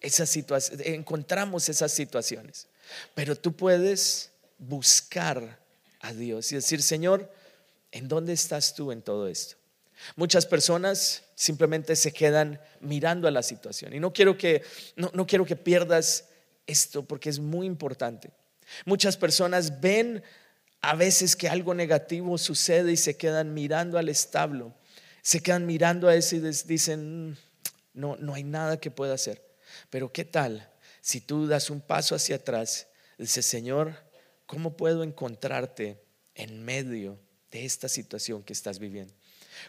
esa 0.00 0.26
situación, 0.26 0.80
encontramos 0.84 1.68
esas 1.68 1.92
situaciones. 1.92 2.66
Pero 3.14 3.36
tú 3.36 3.54
puedes 3.54 4.30
buscar 4.58 5.58
a 6.00 6.12
Dios 6.12 6.50
y 6.52 6.56
decir, 6.56 6.82
Señor, 6.82 7.32
¿en 7.92 8.08
dónde 8.08 8.32
estás 8.32 8.74
tú 8.74 8.92
en 8.92 9.02
todo 9.02 9.28
esto? 9.28 9.56
Muchas 10.16 10.46
personas 10.46 11.22
simplemente 11.34 11.94
se 11.94 12.12
quedan 12.12 12.60
mirando 12.80 13.28
a 13.28 13.30
la 13.30 13.42
situación. 13.42 13.94
Y 13.94 14.00
no 14.00 14.12
quiero 14.12 14.36
que, 14.36 14.62
no, 14.96 15.10
no 15.14 15.26
quiero 15.26 15.44
que 15.44 15.56
pierdas 15.56 16.24
esto 16.70 17.04
porque 17.04 17.30
es 17.30 17.38
muy 17.38 17.66
importante. 17.66 18.30
Muchas 18.84 19.16
personas 19.16 19.80
ven 19.80 20.22
a 20.80 20.94
veces 20.94 21.36
que 21.36 21.48
algo 21.48 21.74
negativo 21.74 22.38
sucede 22.38 22.92
y 22.92 22.96
se 22.96 23.16
quedan 23.16 23.52
mirando 23.52 23.98
al 23.98 24.08
establo, 24.08 24.74
se 25.22 25.42
quedan 25.42 25.66
mirando 25.66 26.08
a 26.08 26.14
eso 26.14 26.36
y 26.36 26.40
dicen, 26.40 27.30
mm, 27.30 27.36
no, 27.94 28.16
no 28.16 28.34
hay 28.34 28.44
nada 28.44 28.78
que 28.78 28.90
pueda 28.90 29.14
hacer. 29.14 29.44
Pero 29.90 30.12
¿qué 30.12 30.24
tal 30.24 30.70
si 31.00 31.20
tú 31.20 31.46
das 31.46 31.70
un 31.70 31.80
paso 31.80 32.14
hacia 32.14 32.36
atrás? 32.36 32.88
Dices, 33.18 33.44
Señor, 33.44 33.94
¿cómo 34.46 34.76
puedo 34.76 35.02
encontrarte 35.02 36.02
en 36.34 36.64
medio 36.64 37.18
de 37.50 37.64
esta 37.64 37.88
situación 37.88 38.42
que 38.42 38.52
estás 38.52 38.78
viviendo? 38.78 39.12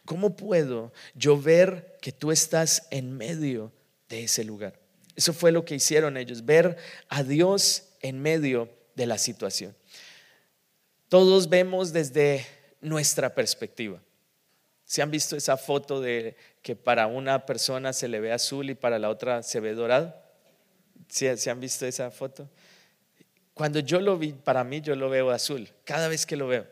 ¿Cómo 0.05 0.36
puedo 0.36 0.93
yo 1.13 1.39
ver 1.39 1.98
que 2.01 2.12
tú 2.12 2.31
estás 2.31 2.88
en 2.91 3.17
medio 3.17 3.74
de 4.08 4.24
ese 4.24 4.43
lugar? 4.46 4.81
Eso 5.15 5.34
fue 5.34 5.51
lo 5.51 5.65
que 5.65 5.75
hicieron 5.75 6.18
ellos, 6.18 6.46
ver 6.46 6.77
a 7.10 7.24
Dios 7.24 7.89
en 8.01 8.22
medio 8.22 8.70
de 8.96 9.06
la 9.06 9.18
situación. 9.18 9.75
Todos 11.10 11.50
vemos 11.50 11.91
desde 11.91 12.46
nuestra 12.80 13.36
perspectiva. 13.36 14.01
¿Se 14.86 15.01
han 15.01 15.12
visto 15.12 15.36
esa 15.36 15.58
foto 15.58 16.01
de 16.01 16.36
que 16.62 16.75
para 16.75 17.08
una 17.08 17.46
persona 17.46 17.94
se 17.94 18.08
le 18.08 18.20
ve 18.20 18.32
azul 18.32 18.70
y 18.70 18.75
para 18.75 19.00
la 19.00 19.10
otra 19.10 19.44
se 19.44 19.60
ve 19.60 19.74
dorado. 19.74 20.15
¿Se 21.08 21.50
han 21.50 21.60
visto 21.60 21.86
esa 21.86 22.12
foto? 22.12 22.50
Cuando 23.53 23.80
yo 23.80 24.00
lo 24.00 24.18
vi, 24.18 24.32
para 24.34 24.63
mí 24.63 24.82
yo 24.82 24.96
lo 24.96 25.10
veo 25.10 25.32
azul, 25.32 25.70
cada 25.84 26.08
vez 26.08 26.25
que 26.25 26.36
lo 26.36 26.48
veo. 26.48 26.68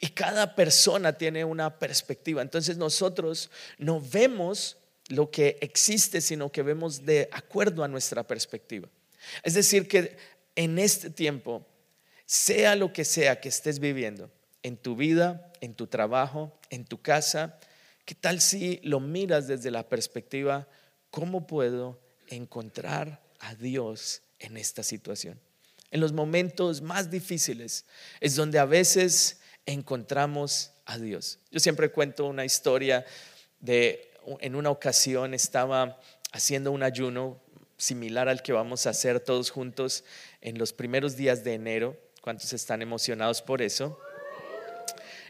Y 0.00 0.08
cada 0.08 0.54
persona 0.54 1.14
tiene 1.14 1.44
una 1.44 1.78
perspectiva. 1.78 2.40
Entonces 2.40 2.76
nosotros 2.76 3.50
no 3.78 4.00
vemos 4.00 4.76
lo 5.08 5.30
que 5.30 5.58
existe, 5.60 6.20
sino 6.20 6.50
que 6.50 6.62
vemos 6.62 7.04
de 7.04 7.28
acuerdo 7.32 7.84
a 7.84 7.88
nuestra 7.88 8.26
perspectiva. 8.26 8.88
Es 9.42 9.54
decir, 9.54 9.88
que 9.88 10.16
en 10.56 10.78
este 10.78 11.10
tiempo, 11.10 11.66
sea 12.26 12.74
lo 12.74 12.92
que 12.92 13.04
sea 13.04 13.40
que 13.40 13.48
estés 13.48 13.78
viviendo, 13.78 14.30
en 14.62 14.76
tu 14.76 14.96
vida, 14.96 15.52
en 15.60 15.74
tu 15.74 15.86
trabajo, 15.86 16.58
en 16.70 16.84
tu 16.84 17.02
casa, 17.02 17.58
¿Qué 18.04 18.14
tal 18.14 18.40
si 18.40 18.80
lo 18.82 19.00
miras 19.00 19.46
desde 19.46 19.70
la 19.70 19.88
perspectiva, 19.88 20.68
¿cómo 21.10 21.46
puedo 21.46 21.98
encontrar 22.28 23.22
a 23.40 23.54
Dios 23.54 24.20
en 24.40 24.58
esta 24.58 24.82
situación? 24.82 25.40
En 25.90 26.00
los 26.00 26.12
momentos 26.12 26.82
más 26.82 27.10
difíciles 27.10 27.86
es 28.20 28.34
donde 28.34 28.58
a 28.58 28.66
veces 28.66 29.40
encontramos 29.64 30.72
a 30.84 30.98
Dios. 30.98 31.38
Yo 31.50 31.60
siempre 31.60 31.90
cuento 31.90 32.26
una 32.26 32.44
historia 32.44 33.06
de, 33.60 34.12
en 34.40 34.54
una 34.54 34.70
ocasión 34.70 35.34
estaba 35.34 35.98
haciendo 36.32 36.72
un 36.72 36.82
ayuno 36.82 37.40
similar 37.76 38.28
al 38.28 38.42
que 38.42 38.52
vamos 38.52 38.86
a 38.86 38.90
hacer 38.90 39.20
todos 39.20 39.50
juntos 39.50 40.04
en 40.40 40.58
los 40.58 40.72
primeros 40.72 41.16
días 41.16 41.44
de 41.44 41.54
enero. 41.54 41.96
¿Cuántos 42.20 42.52
están 42.52 42.82
emocionados 42.82 43.42
por 43.42 43.62
eso? 43.62 43.98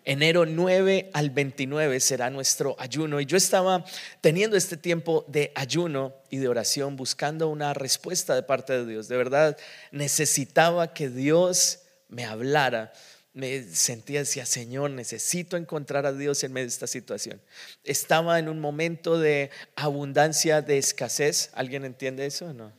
enero 0.05 0.45
9 0.45 1.11
al 1.13 1.31
29 1.31 1.99
será 2.01 2.31
nuestro 2.31 2.77
ayuno. 2.79 3.21
Y 3.21 3.27
yo 3.27 3.37
estaba 3.37 3.85
teniendo 4.21 4.57
este 4.57 4.77
tiempo 4.77 5.25
de 5.29 5.53
ayuno 5.55 6.15
y 6.31 6.39
de 6.39 6.49
oración, 6.49 6.97
buscando 6.97 7.49
una 7.49 7.75
respuesta 7.75 8.35
de 8.35 8.43
parte 8.43 8.75
de 8.75 8.87
Dios. 8.87 9.09
De 9.09 9.17
verdad, 9.17 9.57
necesitaba 9.91 10.93
que 10.93 11.09
Dios 11.09 11.81
me 12.09 12.25
hablara. 12.25 12.93
Me 13.35 13.65
sentía, 13.65 14.21
decía, 14.21 14.47
Señor, 14.47 14.91
necesito 14.91 15.57
encontrar 15.57 16.07
a 16.07 16.13
Dios 16.13 16.43
en 16.45 16.53
medio 16.53 16.67
de 16.67 16.69
esta 16.69 16.87
situación. 16.87 17.43
Estaba 17.83 18.39
en 18.39 18.49
un 18.49 18.61
momento 18.61 19.19
de 19.19 19.51
abundancia, 19.77 20.63
de 20.63 20.79
escasez. 20.79 21.51
¿Alguien 21.55 21.85
entiende 21.85 22.27
eso 22.27 22.47
o 22.47 22.53
no? 22.53 22.73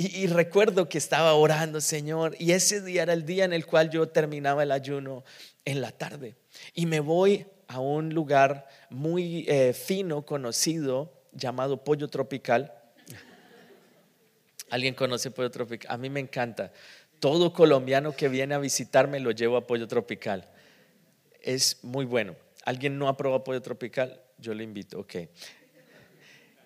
Y, 0.00 0.28
recuerdo 0.28 0.88
que 0.88 0.96
estaba 0.96 1.34
orando, 1.34 1.80
Señor, 1.80 2.36
y 2.38 2.52
ese 2.52 2.80
día 2.80 3.02
era 3.02 3.12
el 3.12 3.26
día 3.26 3.44
en 3.44 3.52
el 3.52 3.66
cual 3.66 3.90
yo 3.90 4.08
terminaba 4.08 4.62
el 4.62 4.70
ayuno 4.70 5.24
en 5.64 5.80
la 5.80 5.90
tarde. 5.90 6.36
Y 6.72 6.86
me 6.86 7.00
voy 7.00 7.46
a 7.66 7.80
un 7.80 8.14
lugar 8.14 8.68
muy 8.90 9.44
eh, 9.48 9.72
fino, 9.72 10.24
conocido, 10.24 11.12
llamado 11.32 11.82
Pollo 11.82 12.06
Tropical. 12.06 12.72
¿Alguien 14.70 14.94
conoce 14.94 15.32
Pollo 15.32 15.50
Tropical? 15.50 15.92
A 15.92 15.98
mí 15.98 16.08
me 16.08 16.20
encanta. 16.20 16.72
Todo 17.20 17.52
colombiano 17.52 18.12
que 18.12 18.28
viene 18.28 18.54
a 18.54 18.58
visitarme 18.58 19.20
lo 19.20 19.30
llevo 19.30 19.56
a 19.56 19.66
Pollo 19.66 19.88
Tropical. 19.88 20.48
Es 21.40 21.78
muy 21.82 22.04
bueno. 22.04 22.36
¿Alguien 22.64 22.98
no 22.98 23.08
ha 23.08 23.16
probado 23.16 23.44
Pollo 23.44 23.62
Tropical? 23.62 24.20
Yo 24.38 24.54
le 24.54 24.62
invito, 24.62 25.00
ok. 25.00 25.14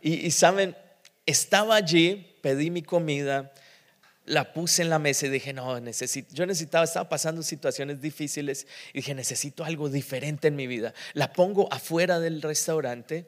y 0.02 0.30
saben, 0.30 0.76
estaba 1.24 1.76
allí, 1.76 2.36
pedí 2.42 2.70
mi 2.70 2.82
comida, 2.82 3.52
la 4.24 4.52
puse 4.52 4.82
en 4.82 4.90
la 4.90 4.98
mesa 4.98 5.26
y 5.26 5.30
dije, 5.30 5.52
no, 5.52 5.80
necesito, 5.80 6.32
yo 6.34 6.46
necesitaba, 6.46 6.84
estaba 6.84 7.08
pasando 7.08 7.42
situaciones 7.42 8.00
difíciles 8.00 8.66
y 8.92 8.98
dije, 8.98 9.14
necesito 9.14 9.64
algo 9.64 9.88
diferente 9.88 10.48
en 10.48 10.56
mi 10.56 10.66
vida. 10.66 10.94
La 11.14 11.32
pongo 11.32 11.72
afuera 11.72 12.20
del 12.20 12.40
restaurante 12.40 13.26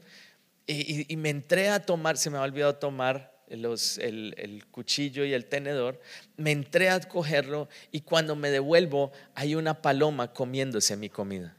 y, 0.67 1.15
me 1.17 1.31
entré 1.31 1.69
a 1.69 1.81
tomar, 1.81 2.17
se 2.17 2.31
me 2.31 2.39
ha 2.39 2.43
olvidado 2.43 2.77
tomar 2.77 3.34
los, 3.49 3.99
el, 3.99 4.35
el, 4.39 4.67
cuchillo 4.67 5.25
y 5.25 5.33
el 5.33 5.47
tenedor, 5.47 6.01
me 6.37 6.53
entré 6.53 6.91
a 6.91 7.01
cogerlo 7.01 7.69
y 7.93 8.01
cuando 8.01 8.37
me 8.37 8.51
devuelvo 8.51 9.13
hay 9.35 9.55
una 9.55 9.81
paloma 9.83 10.33
comiéndose 10.33 10.97
mi 10.97 11.09
comida. 11.09 11.57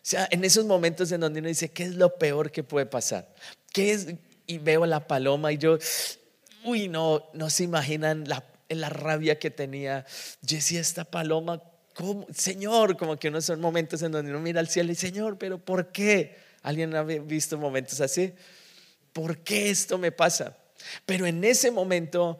O 0.00 0.02
sea, 0.02 0.26
en 0.30 0.44
esos 0.44 0.64
momentos 0.64 1.12
en 1.12 1.20
donde 1.20 1.40
uno 1.40 1.48
dice, 1.48 1.70
¿qué 1.70 1.84
es 1.84 1.94
lo 1.94 2.16
peor 2.16 2.50
que 2.50 2.62
puede 2.62 2.86
pasar? 2.86 3.34
¿Qué 3.72 3.92
es? 3.92 4.06
Y 4.46 4.58
veo 4.58 4.86
la 4.86 5.06
paloma 5.06 5.52
y 5.52 5.58
yo, 5.58 5.78
uy, 6.64 6.88
no, 6.88 7.28
no 7.34 7.50
se 7.50 7.64
imaginan 7.64 8.26
la, 8.26 8.44
la 8.68 8.88
rabia 8.88 9.38
que 9.38 9.50
tenía. 9.50 10.06
Yo 10.42 10.56
decía, 10.56 10.80
esta 10.80 11.04
paloma, 11.04 11.62
¿cómo? 11.94 12.26
Señor, 12.34 12.96
como 12.96 13.18
que 13.18 13.28
uno 13.28 13.42
son 13.42 13.60
momentos 13.60 14.02
en 14.02 14.12
donde 14.12 14.30
uno 14.30 14.40
mira 14.40 14.60
al 14.60 14.68
cielo 14.68 14.90
y 14.90 14.94
Señor, 14.94 15.36
pero 15.38 15.58
¿por 15.58 15.92
qué? 15.92 16.36
¿Alguien 16.62 16.94
ha 16.94 17.02
visto 17.02 17.58
momentos 17.58 18.00
así? 18.00 18.32
¿Por 19.12 19.38
qué 19.38 19.70
esto 19.70 19.98
me 19.98 20.12
pasa? 20.12 20.56
Pero 21.06 21.26
en 21.26 21.44
ese 21.44 21.70
momento 21.70 22.38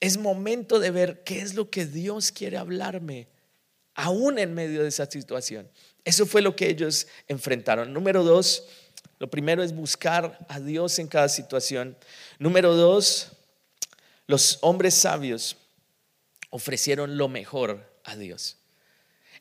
es 0.00 0.16
momento 0.16 0.80
de 0.80 0.90
ver 0.90 1.22
qué 1.24 1.40
es 1.40 1.54
lo 1.54 1.70
que 1.70 1.84
Dios 1.84 2.32
quiere 2.32 2.56
hablarme, 2.56 3.28
aún 3.94 4.38
en 4.38 4.54
medio 4.54 4.82
de 4.82 4.88
esa 4.88 5.06
situación. 5.06 5.68
Eso 6.04 6.24
fue 6.24 6.40
lo 6.40 6.56
que 6.56 6.68
ellos 6.68 7.06
enfrentaron. 7.28 7.92
Número 7.92 8.24
dos, 8.24 8.64
lo 9.18 9.30
primero 9.30 9.62
es 9.62 9.74
buscar 9.74 10.38
a 10.48 10.58
Dios 10.58 10.98
en 10.98 11.06
cada 11.06 11.28
situación. 11.28 11.96
Número 12.38 12.74
dos, 12.74 13.32
los 14.26 14.58
hombres 14.62 14.94
sabios 14.94 15.58
ofrecieron 16.48 17.18
lo 17.18 17.28
mejor 17.28 17.92
a 18.04 18.16
Dios. 18.16 18.56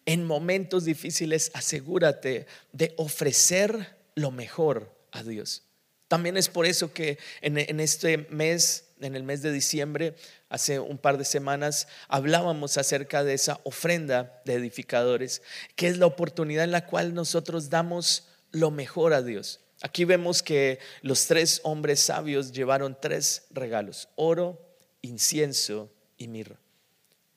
En 0.05 0.25
momentos 0.25 0.83
difíciles, 0.83 1.51
asegúrate 1.53 2.47
de 2.73 2.93
ofrecer 2.97 3.95
lo 4.15 4.31
mejor 4.31 4.93
a 5.11 5.23
Dios. 5.23 5.63
También 6.09 6.37
es 6.37 6.49
por 6.49 6.65
eso 6.65 6.91
que 6.91 7.19
en, 7.41 7.79
este 7.79 8.17
mes 8.29 8.85
en 8.99 9.15
el 9.15 9.23
mes 9.23 9.41
de 9.41 9.51
diciembre, 9.51 10.15
hace 10.49 10.79
un 10.79 10.97
par 10.97 11.17
de 11.19 11.23
semanas, 11.23 11.87
hablábamos 12.07 12.77
acerca 12.77 13.23
de 13.23 13.35
esa 13.35 13.61
ofrenda 13.63 14.41
de 14.43 14.55
edificadores, 14.55 15.43
que 15.75 15.87
es 15.87 15.97
la 15.97 16.07
oportunidad 16.07 16.63
en 16.63 16.71
la 16.71 16.87
cual 16.87 17.13
nosotros 17.13 17.69
damos 17.69 18.27
lo 18.51 18.71
mejor 18.71 19.13
a 19.13 19.21
Dios. 19.21 19.61
Aquí 19.81 20.03
vemos 20.03 20.41
que 20.41 20.79
los 21.03 21.27
tres 21.27 21.61
hombres 21.63 21.99
sabios 21.99 22.51
llevaron 22.51 22.97
tres 22.99 23.43
regalos, 23.51 24.09
oro, 24.15 24.59
incienso 25.03 25.93
y 26.17 26.27
mirra. 26.27 26.59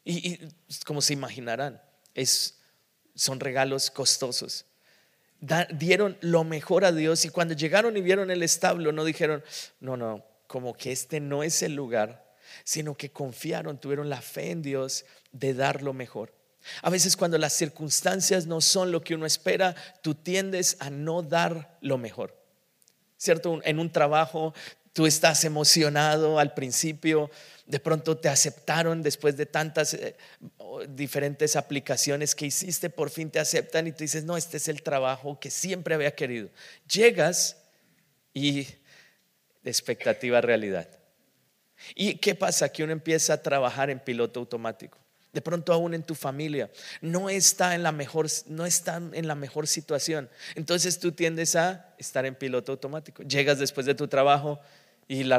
Y, 0.02 0.38
como 0.86 1.02
se 1.02 1.12
imaginarán, 1.12 1.80
es, 2.14 2.58
son 3.14 3.38
regalos 3.38 3.90
costosos. 3.90 4.64
Dieron 5.70 6.16
lo 6.20 6.44
mejor 6.44 6.84
a 6.84 6.92
Dios 6.92 7.24
y 7.24 7.28
cuando 7.28 7.54
llegaron 7.54 7.96
y 7.96 8.00
vieron 8.00 8.30
el 8.30 8.42
establo 8.42 8.92
no 8.92 9.04
dijeron, 9.04 9.42
no, 9.80 9.96
no, 9.96 10.24
como 10.46 10.74
que 10.74 10.92
este 10.92 11.18
no 11.20 11.42
es 11.42 11.62
el 11.62 11.74
lugar, 11.74 12.24
sino 12.64 12.96
que 12.96 13.10
confiaron, 13.10 13.78
tuvieron 13.78 14.08
la 14.08 14.22
fe 14.22 14.50
en 14.50 14.62
Dios 14.62 15.04
de 15.32 15.54
dar 15.54 15.82
lo 15.82 15.92
mejor. 15.92 16.32
A 16.82 16.90
veces 16.90 17.16
cuando 17.16 17.38
las 17.38 17.54
circunstancias 17.54 18.46
no 18.46 18.60
son 18.60 18.92
lo 18.92 19.02
que 19.02 19.16
uno 19.16 19.26
espera, 19.26 19.74
tú 20.00 20.14
tiendes 20.14 20.76
a 20.78 20.90
no 20.90 21.22
dar 21.22 21.76
lo 21.80 21.98
mejor. 21.98 22.38
¿Cierto? 23.16 23.60
En 23.64 23.78
un 23.78 23.90
trabajo 23.90 24.54
tú 24.92 25.06
estás 25.06 25.44
emocionado 25.44 26.38
al 26.38 26.54
principio, 26.54 27.30
de 27.66 27.80
pronto 27.80 28.16
te 28.16 28.28
aceptaron 28.28 29.02
después 29.02 29.36
de 29.36 29.46
tantas 29.46 29.94
eh, 29.94 30.16
diferentes 30.88 31.56
aplicaciones 31.56 32.34
que 32.34 32.46
hiciste, 32.46 32.90
por 32.90 33.10
fin 33.10 33.30
te 33.30 33.38
aceptan 33.38 33.86
y 33.86 33.92
tú 33.92 33.98
dices, 33.98 34.24
no, 34.24 34.36
este 34.36 34.56
es 34.56 34.68
el 34.68 34.82
trabajo 34.82 35.38
que 35.38 35.50
siempre 35.50 35.94
había 35.94 36.14
querido. 36.14 36.48
Llegas 36.90 37.56
y 38.34 38.66
expectativa 39.64 40.40
realidad. 40.40 40.88
¿Y 41.94 42.14
qué 42.16 42.34
pasa? 42.34 42.70
Que 42.70 42.84
uno 42.84 42.92
empieza 42.92 43.34
a 43.34 43.42
trabajar 43.42 43.90
en 43.90 44.00
piloto 44.00 44.40
automático. 44.40 44.98
De 45.32 45.40
pronto 45.40 45.72
aún 45.72 45.94
en 45.94 46.02
tu 46.02 46.14
familia 46.14 46.70
no 47.00 47.30
está 47.30 47.74
en 47.74 47.82
la 47.82 47.90
mejor, 47.90 48.26
no 48.48 48.66
están 48.66 49.14
en 49.14 49.26
la 49.26 49.34
mejor 49.34 49.66
situación. 49.66 50.28
Entonces 50.54 50.98
tú 50.98 51.12
tiendes 51.12 51.56
a 51.56 51.94
estar 51.98 52.26
en 52.26 52.34
piloto 52.34 52.72
automático. 52.72 53.22
Llegas 53.22 53.58
después 53.58 53.86
de 53.86 53.94
tu 53.94 54.08
trabajo 54.08 54.60
y 55.08 55.24
la, 55.24 55.36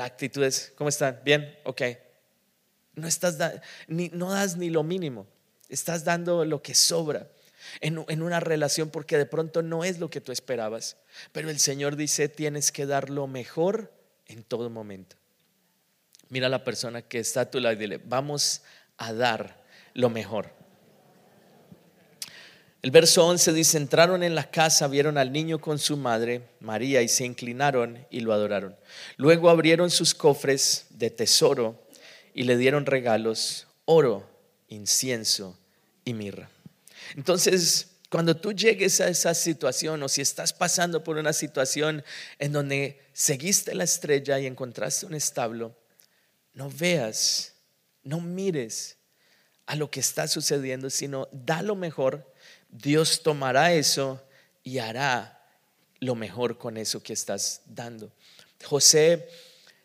actitud 0.00 0.42
es, 0.42 0.72
¿cómo 0.74 0.88
están? 0.88 1.20
¿Bien? 1.24 1.56
Ok. 1.64 1.82
No, 2.94 3.06
estás 3.06 3.38
ni, 3.86 4.08
no 4.10 4.30
das 4.30 4.56
ni 4.56 4.70
lo 4.70 4.82
mínimo. 4.82 5.26
Estás 5.68 6.04
dando 6.04 6.44
lo 6.44 6.62
que 6.62 6.74
sobra 6.74 7.28
en, 7.80 8.04
en 8.08 8.22
una 8.22 8.40
relación 8.40 8.90
porque 8.90 9.16
de 9.16 9.26
pronto 9.26 9.62
no 9.62 9.84
es 9.84 9.98
lo 9.98 10.10
que 10.10 10.20
tú 10.20 10.32
esperabas. 10.32 10.96
Pero 11.32 11.50
el 11.50 11.60
Señor 11.60 11.96
dice, 11.96 12.28
tienes 12.28 12.72
que 12.72 12.86
dar 12.86 13.10
lo 13.10 13.26
mejor 13.26 13.92
en 14.26 14.42
todo 14.42 14.70
momento. 14.70 15.16
Mira 16.28 16.46
a 16.46 16.50
la 16.50 16.64
persona 16.64 17.02
que 17.02 17.18
está 17.18 17.42
a 17.42 17.50
tu 17.50 17.60
lado 17.60 17.74
y 17.74 17.78
dile, 17.78 18.00
vamos 18.04 18.62
a 18.98 19.12
dar 19.12 19.64
lo 19.94 20.10
mejor. 20.10 20.60
El 22.82 22.92
verso 22.92 23.26
11 23.26 23.52
dice, 23.52 23.76
entraron 23.76 24.22
en 24.22 24.34
la 24.34 24.50
casa, 24.50 24.88
vieron 24.88 25.18
al 25.18 25.32
niño 25.32 25.60
con 25.60 25.78
su 25.78 25.98
madre, 25.98 26.48
María, 26.60 27.02
y 27.02 27.08
se 27.08 27.26
inclinaron 27.26 28.06
y 28.10 28.20
lo 28.20 28.32
adoraron. 28.32 28.74
Luego 29.18 29.50
abrieron 29.50 29.90
sus 29.90 30.14
cofres 30.14 30.86
de 30.88 31.10
tesoro 31.10 31.86
y 32.34 32.44
le 32.44 32.56
dieron 32.56 32.86
regalos, 32.86 33.66
oro, 33.84 34.28
incienso 34.68 35.58
y 36.04 36.14
mirra. 36.14 36.50
Entonces, 37.16 37.88
cuando 38.08 38.36
tú 38.36 38.52
llegues 38.52 39.00
a 39.00 39.08
esa 39.08 39.34
situación 39.34 40.02
o 40.02 40.08
si 40.08 40.20
estás 40.20 40.52
pasando 40.52 41.04
por 41.04 41.16
una 41.16 41.32
situación 41.32 42.04
en 42.38 42.52
donde 42.52 43.00
seguiste 43.12 43.74
la 43.74 43.84
estrella 43.84 44.38
y 44.38 44.46
encontraste 44.46 45.06
un 45.06 45.14
establo, 45.14 45.76
no 46.54 46.70
veas 46.70 47.54
no 48.02 48.20
mires 48.20 48.96
a 49.66 49.76
lo 49.76 49.90
que 49.90 50.00
está 50.00 50.26
sucediendo, 50.26 50.90
sino 50.90 51.28
da 51.32 51.62
lo 51.62 51.74
mejor. 51.76 52.32
Dios 52.68 53.22
tomará 53.22 53.72
eso 53.72 54.22
y 54.62 54.78
hará 54.78 55.44
lo 56.00 56.14
mejor 56.14 56.58
con 56.58 56.76
eso 56.76 57.02
que 57.02 57.12
estás 57.12 57.62
dando. 57.66 58.12
José 58.64 59.28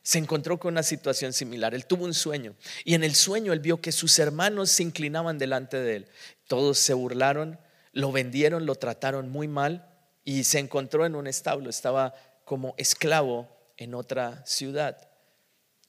se 0.06 0.20
encontró 0.20 0.60
con 0.60 0.76
una 0.76 0.84
situación 0.84 1.34
similar. 1.34 1.74
Él 1.74 1.88
tuvo 1.88 2.06
un 2.06 2.14
sueño 2.14 2.56
y 2.84 2.94
en 2.94 3.04
el 3.04 3.16
sueño 3.16 3.54
él 3.54 3.60
vio 3.60 3.82
que 3.82 3.92
sus 3.92 4.20
hermanos 4.20 4.70
se 4.70 4.84
inclinaban 4.84 5.40
delante 5.40 5.78
de 5.78 5.96
él. 5.96 6.08
Todos 6.48 6.78
se 6.78 6.94
burlaron, 6.94 7.60
lo 7.92 8.12
vendieron, 8.12 8.68
lo 8.68 8.76
trataron 8.76 9.30
muy 9.30 9.48
mal 9.48 9.90
y 10.24 10.44
se 10.44 10.60
encontró 10.60 11.08
en 11.08 11.16
un 11.16 11.26
establo. 11.26 11.72
Estaba 11.72 12.14
como 12.46 12.76
esclavo 12.78 13.50
en 13.78 13.96
otra 13.96 14.46
ciudad. 14.46 15.10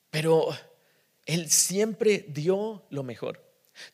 Pero 0.08 0.48
él 1.26 1.50
siempre 1.50 2.24
dio 2.26 2.86
lo 2.88 3.02
mejor. 3.02 3.45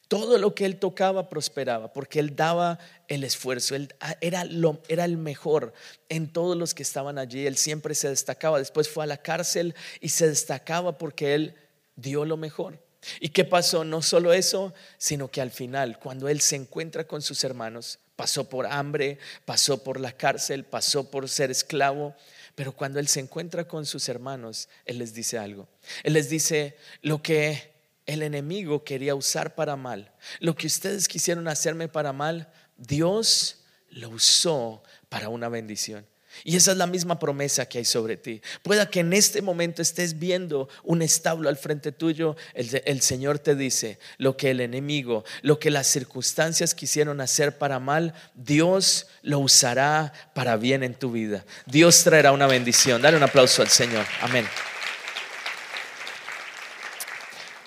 Todo 0.09 0.39
lo 0.39 0.55
que 0.55 0.65
él 0.65 0.79
tocaba 0.79 1.29
prosperaba 1.29 1.93
porque 1.93 2.19
él 2.21 2.37
daba 2.37 2.79
el 3.09 3.25
esfuerzo, 3.25 3.75
él 3.75 3.95
ah, 4.01 4.17
era, 4.21 4.45
lo, 4.45 4.81
era 4.89 5.05
el 5.05 5.17
mejor 5.17 5.73
en 6.09 6.33
todos 6.33 6.57
los 6.57 6.75
que 6.75 6.83
estaban 6.83 7.19
allí, 7.19 7.47
él 7.47 7.57
siempre 7.57 7.95
se 7.95 8.09
destacaba. 8.09 8.59
Después 8.59 8.89
fue 8.89 9.05
a 9.05 9.07
la 9.09 9.17
cárcel 9.17 9.75
y 10.01 10.11
se 10.11 10.29
destacaba 10.29 10.99
porque 10.99 11.35
él 11.35 11.55
dio 11.97 12.25
lo 12.25 12.37
mejor. 12.37 12.79
¿Y 13.21 13.31
qué 13.31 13.45
pasó? 13.45 13.85
No 13.85 14.01
solo 14.01 14.33
eso, 14.33 14.73
sino 14.97 15.29
que 15.29 15.41
al 15.41 15.51
final, 15.51 15.99
cuando 15.99 16.29
él 16.29 16.41
se 16.41 16.57
encuentra 16.57 17.05
con 17.05 17.21
sus 17.21 17.43
hermanos, 17.43 17.99
pasó 18.17 18.49
por 18.49 18.67
hambre, 18.67 19.19
pasó 19.45 19.83
por 19.83 19.99
la 19.99 20.13
cárcel, 20.13 20.65
pasó 20.65 21.11
por 21.11 21.29
ser 21.29 21.51
esclavo, 21.51 22.15
pero 22.55 22.73
cuando 22.73 23.01
Él 23.01 23.09
se 23.09 23.21
encuentra 23.21 23.67
con 23.67 23.87
sus 23.87 24.09
hermanos, 24.09 24.69
Él 24.85 24.99
les 24.99 25.15
dice 25.15 25.39
algo. 25.39 25.69
Él 26.03 26.13
les 26.13 26.29
dice 26.29 26.77
lo 27.01 27.23
que 27.23 27.72
el 28.07 28.23
enemigo 28.23 28.85
quería 28.85 29.15
usar 29.15 29.55
para 29.55 29.77
mal, 29.77 30.13
lo 30.41 30.55
que 30.55 30.67
ustedes 30.67 31.09
quisieron 31.09 31.49
hacerme 31.49 31.89
para 31.89 32.13
mal, 32.13 32.53
Dios 32.77 33.65
lo 33.91 34.11
usó 34.11 34.83
para 35.09 35.29
una 35.29 35.49
bendición. 35.49 36.07
Y 36.45 36.57
esa 36.57 36.73
es 36.73 36.79
la 36.79 36.87
misma 36.87 37.19
promesa 37.19 37.67
que 37.67 37.79
hay 37.79 37.85
sobre 37.85 38.17
ti. 38.17 38.41
Pueda 38.63 38.89
que 38.89 39.01
en 39.01 39.13
este 39.13 39.43
momento 39.43 39.83
estés 39.83 40.19
viendo 40.19 40.69
un 40.83 41.03
establo 41.03 41.49
al 41.49 41.57
frente 41.57 41.93
tuyo, 41.93 42.37
el, 42.55 43.03
Señor 43.03 43.39
te 43.39 43.55
dice 43.55 43.99
lo 44.17 44.37
que 44.37 44.51
el 44.51 44.61
enemigo, 44.61 45.25
lo 45.43 45.59
que 45.59 45.71
las 45.71 45.87
circunstancias 45.87 46.75
quisieron 46.75 47.21
hacer 47.21 47.59
para 47.59 47.79
mal, 47.79 48.15
Dios 48.35 49.09
lo 49.21 49.41
usará 49.41 50.13
para 50.35 50.57
bien 50.57 50.83
en 50.83 50.95
tu 50.95 51.13
vida. 51.13 51.45
Dios 51.67 52.03
traerá 52.03 52.33
una 52.33 52.47
bendición. 52.47 53.03
Dale 53.03 53.19
un 53.19 53.23
aplauso 53.23 53.63
al 53.63 53.69
Señor. 53.69 54.07
Amén. 54.23 54.47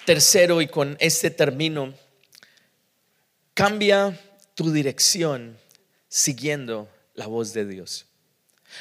Tercero, 0.05 0.61
y 0.61 0.67
con 0.67 0.97
este 0.99 1.31
término, 1.31 1.91
cambia 3.55 4.19
tu 4.53 4.71
dirección 4.71 5.57
siguiendo 6.07 6.87
la 7.15 7.25
voz 7.25 7.53
de 7.53 7.65
Dios. 7.65 8.05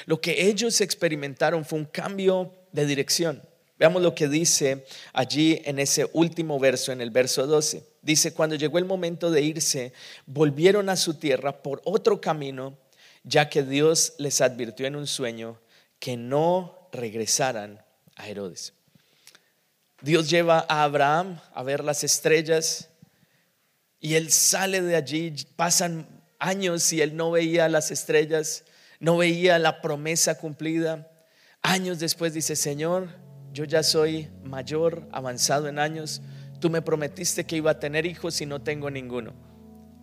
Lo 0.04 0.20
que 0.20 0.46
ellos 0.46 0.82
experimentaron 0.82 1.64
fue 1.64 1.78
un 1.78 1.87
cambio 1.87 2.52
de 2.72 2.84
dirección. 2.84 3.42
Veamos 3.78 4.02
lo 4.02 4.14
que 4.14 4.28
dice 4.28 4.84
allí 5.14 5.62
en 5.64 5.78
ese 5.78 6.10
último 6.12 6.58
verso, 6.58 6.92
en 6.92 7.00
el 7.00 7.10
verso 7.10 7.46
12. 7.46 7.82
Dice, 8.02 8.34
cuando 8.34 8.56
llegó 8.56 8.76
el 8.76 8.84
momento 8.84 9.30
de 9.30 9.40
irse, 9.40 9.94
volvieron 10.26 10.90
a 10.90 10.96
su 10.96 11.14
tierra 11.14 11.62
por 11.62 11.80
otro 11.87 12.20
camino, 12.20 12.76
ya 13.22 13.48
que 13.48 13.62
Dios 13.62 14.12
les 14.18 14.42
advirtió 14.42 14.87
en 14.87 14.96
un 14.96 15.06
sueño 15.06 15.58
que 15.98 16.18
no 16.18 16.88
regresaran 16.92 17.82
a 18.14 18.28
Herodes. 18.28 18.74
Dios 20.00 20.28
lleva 20.28 20.66
a 20.68 20.85
Abraham 20.85 21.40
a 21.54 21.62
ver 21.62 21.83
las 21.83 22.04
estrellas 22.04 22.90
y 24.00 24.14
él 24.14 24.30
sale 24.30 24.83
de 24.83 24.96
allí, 24.96 25.35
pasan 25.57 26.07
años 26.38 26.92
y 26.92 27.00
él 27.00 27.16
no 27.16 27.30
veía 27.30 27.68
las 27.68 27.90
estrellas 27.90 28.64
no 29.04 29.18
veía 29.18 29.59
la 29.59 29.83
promesa 29.83 30.38
cumplida. 30.38 31.11
Años 31.62 31.98
después 31.98 32.33
dice, 32.33 32.57
Señor, 32.57 33.09
yo 33.52 33.64
ya 33.64 33.83
soy 33.83 34.30
mayor, 34.42 35.07
avanzado 35.12 35.68
en 35.68 35.78
años. 35.78 36.22
Tú 36.59 36.70
me 36.70 36.80
prometiste 36.80 37.44
que 37.44 37.57
iba 37.57 37.72
a 37.72 37.78
tener 37.78 38.07
hijos 38.07 38.40
y 38.40 38.46
no 38.46 38.62
tengo 38.62 38.90
ninguno. 38.90 39.35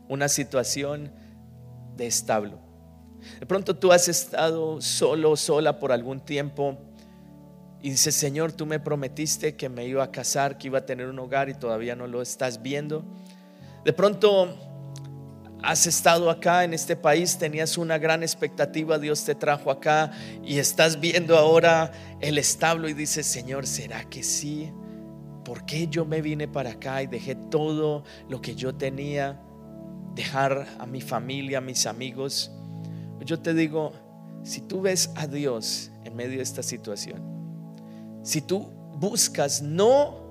Una 0.08 0.30
situación 0.30 1.12
de 1.95 2.06
establo. 2.06 2.60
De 3.39 3.45
pronto 3.47 3.75
tú 3.75 3.91
has 3.91 4.08
estado 4.08 4.82
solo, 4.82 5.36
sola 5.36 5.80
por 5.80 5.91
algún 5.91 6.19
tiempo 6.19 6.77
y 7.81 7.89
dices, 7.89 8.15
Señor, 8.15 8.51
tú 8.51 8.65
me 8.65 8.79
prometiste 8.79 9.55
que 9.55 9.67
me 9.67 9.85
iba 9.87 10.03
a 10.03 10.11
casar, 10.11 10.57
que 10.57 10.67
iba 10.67 10.79
a 10.79 10.85
tener 10.85 11.07
un 11.07 11.17
hogar 11.17 11.49
y 11.49 11.55
todavía 11.55 11.95
no 11.95 12.05
lo 12.05 12.21
estás 12.21 12.61
viendo. 12.61 13.03
De 13.83 13.91
pronto 13.91 14.55
has 15.63 15.87
estado 15.87 16.29
acá 16.29 16.63
en 16.63 16.73
este 16.73 16.95
país, 16.95 17.37
tenías 17.37 17.77
una 17.77 17.97
gran 17.97 18.21
expectativa, 18.21 18.99
Dios 18.99 19.23
te 19.23 19.33
trajo 19.33 19.71
acá 19.71 20.11
y 20.43 20.59
estás 20.59 20.99
viendo 20.99 21.37
ahora 21.37 21.91
el 22.19 22.37
establo 22.37 22.87
y 22.87 22.93
dices, 22.93 23.25
Señor, 23.25 23.65
¿será 23.65 24.03
que 24.09 24.21
sí? 24.21 24.71
¿Por 25.43 25.65
qué 25.65 25.87
yo 25.87 26.05
me 26.05 26.21
vine 26.21 26.47
para 26.47 26.71
acá 26.71 27.01
y 27.01 27.07
dejé 27.07 27.35
todo 27.35 28.03
lo 28.29 28.41
que 28.41 28.55
yo 28.55 28.75
tenía? 28.75 29.41
Dejar 30.13 30.67
a 30.77 30.85
mi 30.85 31.01
familia, 31.01 31.59
a 31.59 31.61
mis 31.61 31.87
amigos. 31.87 32.51
Yo 33.25 33.39
te 33.39 33.55
digo, 33.55 33.93
si 34.43 34.61
tú 34.61 34.81
ves 34.81 35.11
a 35.15 35.25
Dios 35.25 35.91
en 36.03 36.15
medio 36.15 36.37
de 36.37 36.43
esta 36.43 36.61
situación, 36.61 37.40
si 38.23 38.41
tú 38.41 38.69
buscas 38.99 39.62
no 39.62 40.21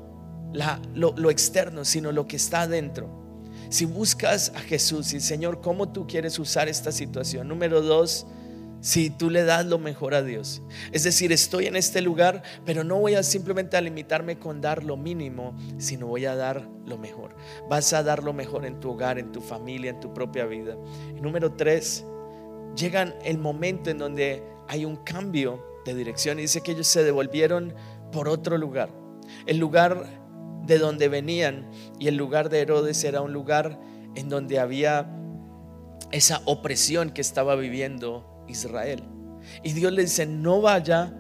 lo, 0.53 1.31
externo, 1.31 1.85
sino 1.85 2.13
lo 2.13 2.27
que 2.27 2.37
está 2.37 2.63
adentro. 2.63 3.09
Si 3.69 3.85
buscas 3.85 4.53
a 4.55 4.61
Jesús 4.61 5.13
y 5.13 5.21
Señor, 5.21 5.61
¿cómo 5.61 5.91
tú 5.91 6.07
quieres 6.07 6.39
usar 6.39 6.69
esta 6.69 6.91
situación? 6.91 7.47
Número 7.47 7.83
dos, 7.83 8.27
si 8.81 9.11
tú 9.11 9.31
le 9.31 9.45
das 9.45 9.67
lo 9.67 9.79
mejor 9.79 10.15
a 10.15 10.23
Dios. 10.23 10.63
Es 10.91 11.05
decir, 11.05 11.31
estoy 11.33 11.67
en 11.67 11.77
este 11.77 12.01
lugar, 12.01 12.43
pero 12.65 12.83
no 12.83 12.99
voy 12.99 13.15
a 13.15 13.23
simplemente 13.23 13.77
a 13.77 13.81
limitarme 13.81 14.39
con 14.39 14.61
dar 14.61 14.83
lo 14.83 14.97
mínimo, 14.97 15.57
sino 15.79 16.07
voy 16.07 16.25
a 16.25 16.35
dar 16.35 16.67
lo 16.87 16.99
mejor. 16.99 17.37
Vas 17.69 17.93
a 17.93 18.03
dar 18.03 18.25
lo 18.25 18.33
mejor 18.33 18.67
en 18.67 18.81
tu 18.81 18.91
hogar, 18.91 19.19
en 19.19 19.31
tu 19.31 19.41
familia, 19.41 19.91
en 19.91 20.01
tu 20.01 20.13
propia 20.13 20.47
vida. 20.47 20.77
Y 21.17 21.21
número 21.21 21.53
tres, 21.53 22.05
llegan 22.75 23.15
el 23.25 23.39
momento 23.39 23.91
en 23.91 23.99
donde 23.99 24.43
hay 24.67 24.85
un 24.85 24.97
cambio 24.97 25.70
de 25.85 25.95
dirección 25.95 26.39
y 26.39 26.43
dice 26.43 26.63
que 26.63 26.73
ellos 26.73 26.87
se 26.87 27.05
devolvieron 27.05 27.75
por 28.13 28.29
otro 28.29 28.59
lugar. 28.59 28.91
El 29.47 29.59
lugar 29.59 30.21
de 30.67 30.79
donde 30.79 31.09
venían 31.09 31.71
y 31.99 32.09
el 32.09 32.17
lugar 32.17 32.49
de 32.49 32.61
Herodes 32.61 33.03
era 33.05 33.23
un 33.23 33.33
lugar 33.33 33.81
en 34.15 34.29
donde 34.29 34.59
había 34.59 35.11
esa 36.13 36.43
opresión 36.45 37.11
que 37.11 37.21
estaba 37.21 37.55
viviendo 37.57 38.45
Israel. 38.49 39.03
Y 39.63 39.73
Dios 39.73 39.93
le 39.93 40.03
dice, 40.03 40.27
no 40.27 40.61
vaya, 40.61 41.15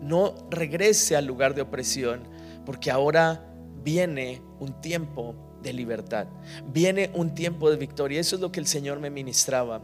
no 0.00 0.34
regrese 0.50 1.16
al 1.16 1.26
lugar 1.26 1.54
de 1.54 1.62
opresión, 1.62 2.28
porque 2.64 2.90
ahora 2.90 3.50
viene 3.82 4.42
un 4.60 4.80
tiempo 4.80 5.58
de 5.62 5.72
libertad, 5.72 6.26
viene 6.66 7.10
un 7.14 7.34
tiempo 7.34 7.70
de 7.70 7.76
victoria. 7.76 8.20
Eso 8.20 8.36
es 8.36 8.42
lo 8.42 8.52
que 8.52 8.60
el 8.60 8.66
Señor 8.66 9.00
me 9.00 9.10
ministraba 9.10 9.82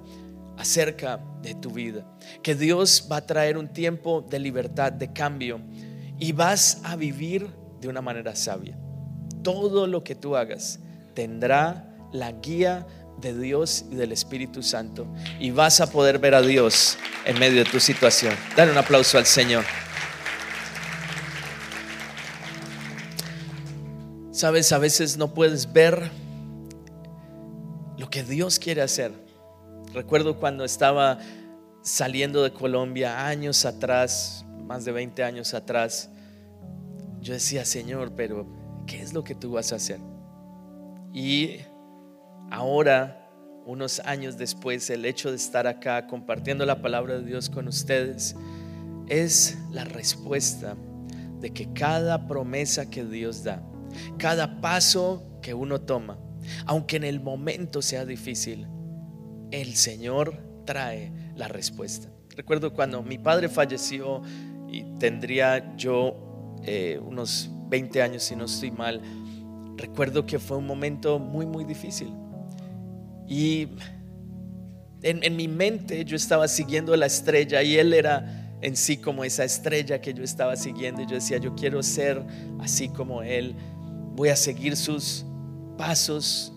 acerca 0.61 1.19
de 1.41 1.55
tu 1.55 1.71
vida, 1.71 2.05
que 2.43 2.55
Dios 2.55 3.09
va 3.11 3.17
a 3.17 3.27
traer 3.27 3.57
un 3.57 3.69
tiempo 3.69 4.21
de 4.21 4.39
libertad, 4.39 4.93
de 4.93 5.11
cambio, 5.11 5.59
y 6.19 6.33
vas 6.33 6.83
a 6.85 6.97
vivir 6.97 7.49
de 7.81 7.89
una 7.89 8.03
manera 8.03 8.37
sabia. 8.37 8.79
Todo 9.43 9.87
lo 9.87 10.05
que 10.05 10.15
tú 10.15 10.37
hagas 10.37 10.79
tendrá 11.15 11.97
la 12.13 12.33
guía 12.33 12.87
de 13.23 13.39
Dios 13.39 13.87
y 13.91 13.95
del 13.95 14.13
Espíritu 14.13 14.63
Santo 14.63 15.07
y 15.39 15.51
vas 15.51 15.81
a 15.81 15.91
poder 15.91 16.19
ver 16.19 16.35
a 16.35 16.43
Dios 16.43 16.99
en 17.25 17.39
medio 17.39 17.65
de 17.65 17.71
tu 17.71 17.81
situación. 17.81 18.35
Dale 18.55 18.73
un 18.73 18.79
aplauso 18.79 19.17
al 19.17 19.25
Señor. 19.25 19.65
Sabes, 24.31 24.73
a 24.73 24.79
veces 24.79 25.17
no 25.17 25.33
puedes 25.33 25.73
ver 25.73 26.11
lo 27.97 28.11
que 28.11 28.23
Dios 28.23 28.59
quiere 28.59 28.83
hacer. 28.83 29.30
Recuerdo 29.93 30.39
cuando 30.39 30.65
estaba 30.65 31.19
saliendo 31.83 32.43
de 32.45 32.53
Colombia 32.53 33.27
años 33.27 33.65
atrás, 33.65 34.45
más 34.65 34.85
de 34.85 34.93
20 34.93 35.25
años 35.25 35.53
atrás, 35.53 36.11
yo 37.21 37.35
decía, 37.35 37.65
Señor, 37.65 38.13
pero 38.15 38.47
¿qué 38.87 39.03
es 39.03 39.13
lo 39.13 39.25
que 39.25 39.35
tú 39.35 39.53
vas 39.53 39.73
a 39.73 39.77
hacer? 39.77 39.99
Y 41.13 41.57
ahora, 42.53 43.29
unos 43.67 43.99
años 44.01 44.39
después, 44.39 44.89
el 44.91 45.05
hecho 45.05 45.31
de 45.31 45.37
estar 45.37 45.67
acá 45.67 46.07
compartiendo 46.07 46.65
la 46.65 46.81
palabra 46.81 47.19
de 47.19 47.25
Dios 47.25 47.51
con 47.51 47.67
ustedes 47.67 48.37
es 49.09 49.59
la 49.73 49.85
respuesta 49.85 50.77
de 51.41 51.51
que 51.51 51.73
cada 51.73 52.29
promesa 52.29 52.89
que 52.89 53.05
Dios 53.05 53.43
da, 53.43 53.61
cada 54.19 54.61
paso 54.61 55.41
que 55.43 55.53
uno 55.53 55.81
toma, 55.81 56.17
aunque 56.65 56.97
en 56.97 57.05
el 57.05 57.21
momento 57.21 57.83
sea 57.83 58.05
difícil, 58.05 58.69
el 59.51 59.75
Señor 59.75 60.37
trae 60.65 61.13
la 61.37 61.49
respuesta. 61.49 62.09
Recuerdo 62.37 62.73
cuando 62.73 63.03
mi 63.03 63.19
padre 63.19 63.49
falleció 63.49 64.23
y 64.69 64.83
tendría 64.99 65.77
yo 65.77 66.57
eh, 66.65 67.01
unos 67.03 67.51
20 67.69 68.03
años, 68.03 68.23
si 68.23 68.37
no 68.37 68.45
estoy 68.45 68.71
mal, 68.71 69.01
recuerdo 69.77 70.27
que 70.27 70.39
fue 70.39 70.57
un 70.57 70.67
momento 70.67 71.19
muy, 71.19 71.47
muy 71.47 71.65
difícil. 71.65 72.13
Y 73.27 73.69
en, 75.03 75.37
mi 75.37 75.49
mente 75.49 76.05
yo 76.05 76.17
estaba 76.17 76.49
siguiendo 76.49 76.95
la 76.97 77.07
estrella 77.07 77.63
y 77.63 77.77
él 77.77 77.95
era 77.95 78.57
en 78.61 78.77
sí 78.77 78.99
como 78.99 79.25
esa 79.25 79.45
estrella 79.45 80.01
que 80.01 80.13
yo 80.13 80.23
estaba 80.23 80.57
siguiendo. 80.57 81.03
Y 81.03 81.07
yo 81.07 81.15
decía, 81.15 81.39
yo 81.39 81.55
quiero 81.55 81.83
ser 81.83 82.23
así 82.59 82.89
como 82.89 83.23
él. 83.23 83.55
Voy 84.15 84.29
a 84.29 84.37
seguir 84.37 84.77
sus 84.77 85.25
pasos. 85.79 86.53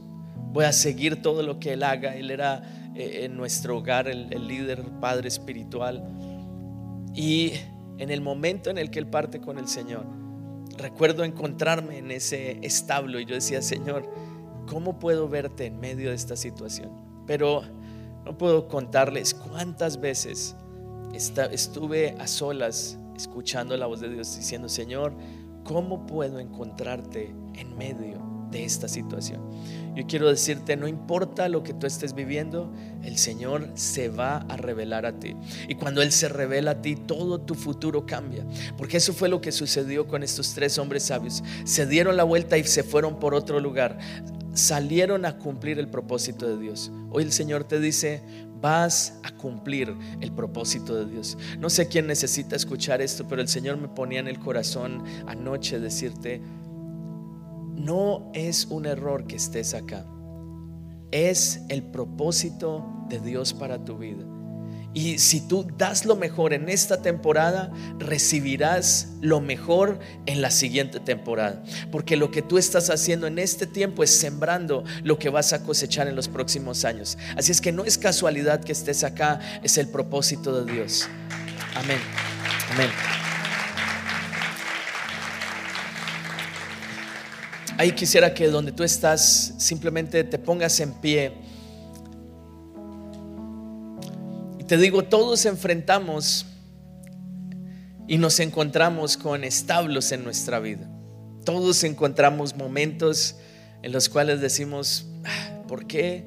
Voy 0.51 0.65
a 0.65 0.73
seguir 0.73 1.21
todo 1.21 1.43
lo 1.43 1.59
que 1.59 1.73
él 1.73 1.83
haga. 1.83 2.15
Él 2.15 2.31
era 2.31 2.63
en 2.95 3.35
nuestro 3.35 3.77
hogar 3.77 4.07
el, 4.07 4.47
líder, 4.47 4.83
padre 4.99 5.27
espiritual. 5.27 6.03
Y 7.15 7.53
en 7.97 8.09
el 8.09 8.21
momento 8.21 8.69
en 8.69 8.77
el 8.77 8.89
que 8.89 8.99
él 8.99 9.07
parte 9.07 9.39
con 9.39 9.57
el 9.57 9.67
Señor, 9.67 10.05
recuerdo 10.77 11.23
encontrarme 11.23 11.99
en 11.99 12.11
ese 12.11 12.59
establo 12.61 13.19
y 13.19 13.25
yo 13.25 13.35
decía, 13.35 13.61
Señor, 13.61 14.09
¿Cómo 14.67 14.97
puedo 14.97 15.27
verte 15.27 15.65
en 15.65 15.79
medio 15.79 16.09
de 16.09 16.15
esta 16.15 16.35
situación? 16.35 16.91
Pero 17.27 17.61
no 18.25 18.37
puedo 18.37 18.67
contarles 18.67 19.33
cuántas 19.33 19.99
veces 19.99 20.55
estuve 21.13 22.15
a 22.17 22.27
solas 22.27 22.97
escuchando 23.15 23.75
la 23.77 23.85
voz 23.85 23.99
de 23.99 24.09
Dios 24.09 24.35
diciendo, 24.35 24.69
Señor, 24.69 25.13
¿cómo 25.63 26.05
puedo 26.07 26.39
encontrarte 26.39 27.35
en 27.55 27.77
medio 27.77 28.32
de 28.53 28.63
esta 28.63 28.87
situación. 28.87 29.41
Yo 29.95 30.07
quiero 30.07 30.29
decirte, 30.29 30.75
no 30.75 30.87
importa 30.87 31.49
lo 31.49 31.61
que 31.61 31.73
tú 31.73 31.85
estés 31.85 32.13
viviendo, 32.15 32.71
el 33.03 33.17
Señor 33.17 33.69
se 33.75 34.09
va 34.09 34.37
a 34.37 34.57
revelar 34.57 35.05
a 35.05 35.19
ti. 35.19 35.35
Y 35.67 35.75
cuando 35.75 36.01
Él 36.01 36.11
se 36.11 36.29
revela 36.29 36.71
a 36.71 36.81
ti, 36.81 36.95
todo 36.95 37.41
tu 37.41 37.53
futuro 37.53 38.05
cambia. 38.05 38.45
Porque 38.77 38.97
eso 38.97 39.13
fue 39.13 39.29
lo 39.29 39.41
que 39.41 39.51
sucedió 39.51 40.07
con 40.07 40.23
estos 40.23 40.53
tres 40.53 40.77
hombres 40.77 41.03
sabios. 41.03 41.43
Se 41.65 41.85
dieron 41.85 42.17
la 42.17 42.23
vuelta 42.23 42.57
y 42.57 42.63
se 42.63 42.83
fueron 42.83 43.19
por 43.19 43.35
otro 43.35 43.59
lugar. 43.59 43.99
Salieron 44.53 45.25
a 45.25 45.37
cumplir 45.37 45.77
el 45.79 45.87
propósito 45.87 46.47
de 46.47 46.57
Dios. 46.57 46.91
Hoy 47.11 47.23
el 47.23 47.31
Señor 47.31 47.63
te 47.63 47.79
dice, 47.79 48.23
vas 48.63 49.19
a 49.23 49.31
cumplir 49.31 49.93
el 50.21 50.31
propósito 50.31 50.95
de 50.95 51.05
Dios. 51.05 51.37
No 51.59 51.69
sé 51.69 51.87
quién 51.87 52.07
necesita 52.07 52.55
escuchar 52.55 53.01
esto, 53.01 53.27
pero 53.27 53.41
el 53.41 53.49
Señor 53.49 53.77
me 53.77 53.89
ponía 53.89 54.21
en 54.21 54.27
el 54.27 54.39
corazón 54.39 55.03
anoche 55.27 55.79
decirte, 55.79 56.41
no 57.75 58.31
es 58.33 58.65
un 58.65 58.85
error 58.85 59.25
que 59.27 59.35
estés 59.35 59.73
acá. 59.73 60.05
Es 61.11 61.61
el 61.69 61.83
propósito 61.83 62.85
de 63.09 63.19
Dios 63.19 63.53
para 63.53 63.83
tu 63.83 63.97
vida. 63.97 64.25
Y 64.93 65.17
si 65.17 65.41
tú 65.41 65.65
das 65.75 66.05
lo 66.05 66.15
mejor 66.15 66.53
en 66.53 66.69
esta 66.69 67.01
temporada, 67.01 67.71
recibirás 67.97 69.09
lo 69.21 69.41
mejor 69.41 69.99
en 70.27 70.41
la 70.41 70.51
siguiente 70.51 70.99
temporada. 70.99 71.63
Porque 71.91 72.15
lo 72.15 72.29
que 72.29 72.43
tú 72.43 72.59
estás 72.59 72.91
haciendo 72.91 73.25
en 73.25 73.39
este 73.39 73.65
tiempo 73.65 74.03
es 74.03 74.11
sembrando 74.11 74.83
lo 75.03 75.17
que 75.17 75.29
vas 75.29 75.51
a 75.51 75.63
cosechar 75.63 76.07
en 76.07 76.15
los 76.15 76.27
próximos 76.27 76.85
años. 76.85 77.17
Así 77.35 77.51
es 77.51 77.59
que 77.59 77.71
no 77.71 77.85
es 77.85 77.97
casualidad 77.97 78.63
que 78.63 78.71
estés 78.71 79.03
acá, 79.03 79.39
es 79.63 79.79
el 79.79 79.87
propósito 79.87 80.63
de 80.63 80.71
Dios. 80.71 81.07
Amén. 81.75 81.99
Amén. 82.71 83.22
Ahí 87.83 87.91
quisiera 87.91 88.33
que 88.33 88.47
donde 88.47 88.71
tú 88.71 88.85
estás 88.85 89.55
simplemente 89.57 90.23
te 90.23 90.39
pongas 90.39 90.79
en 90.79 90.93
pie. 90.93 91.33
Y 94.57 94.63
te 94.63 94.77
digo, 94.77 95.03
todos 95.03 95.45
enfrentamos 95.45 96.45
y 98.07 98.17
nos 98.17 98.39
encontramos 98.39 99.17
con 99.17 99.43
establos 99.43 100.13
en 100.13 100.23
nuestra 100.23 100.61
vida. 100.61 100.89
Todos 101.43 101.83
encontramos 101.83 102.55
momentos 102.55 103.35
en 103.81 103.91
los 103.91 104.07
cuales 104.07 104.39
decimos, 104.39 105.05
ah, 105.25 105.63
¿por 105.67 105.85
qué 105.85 106.23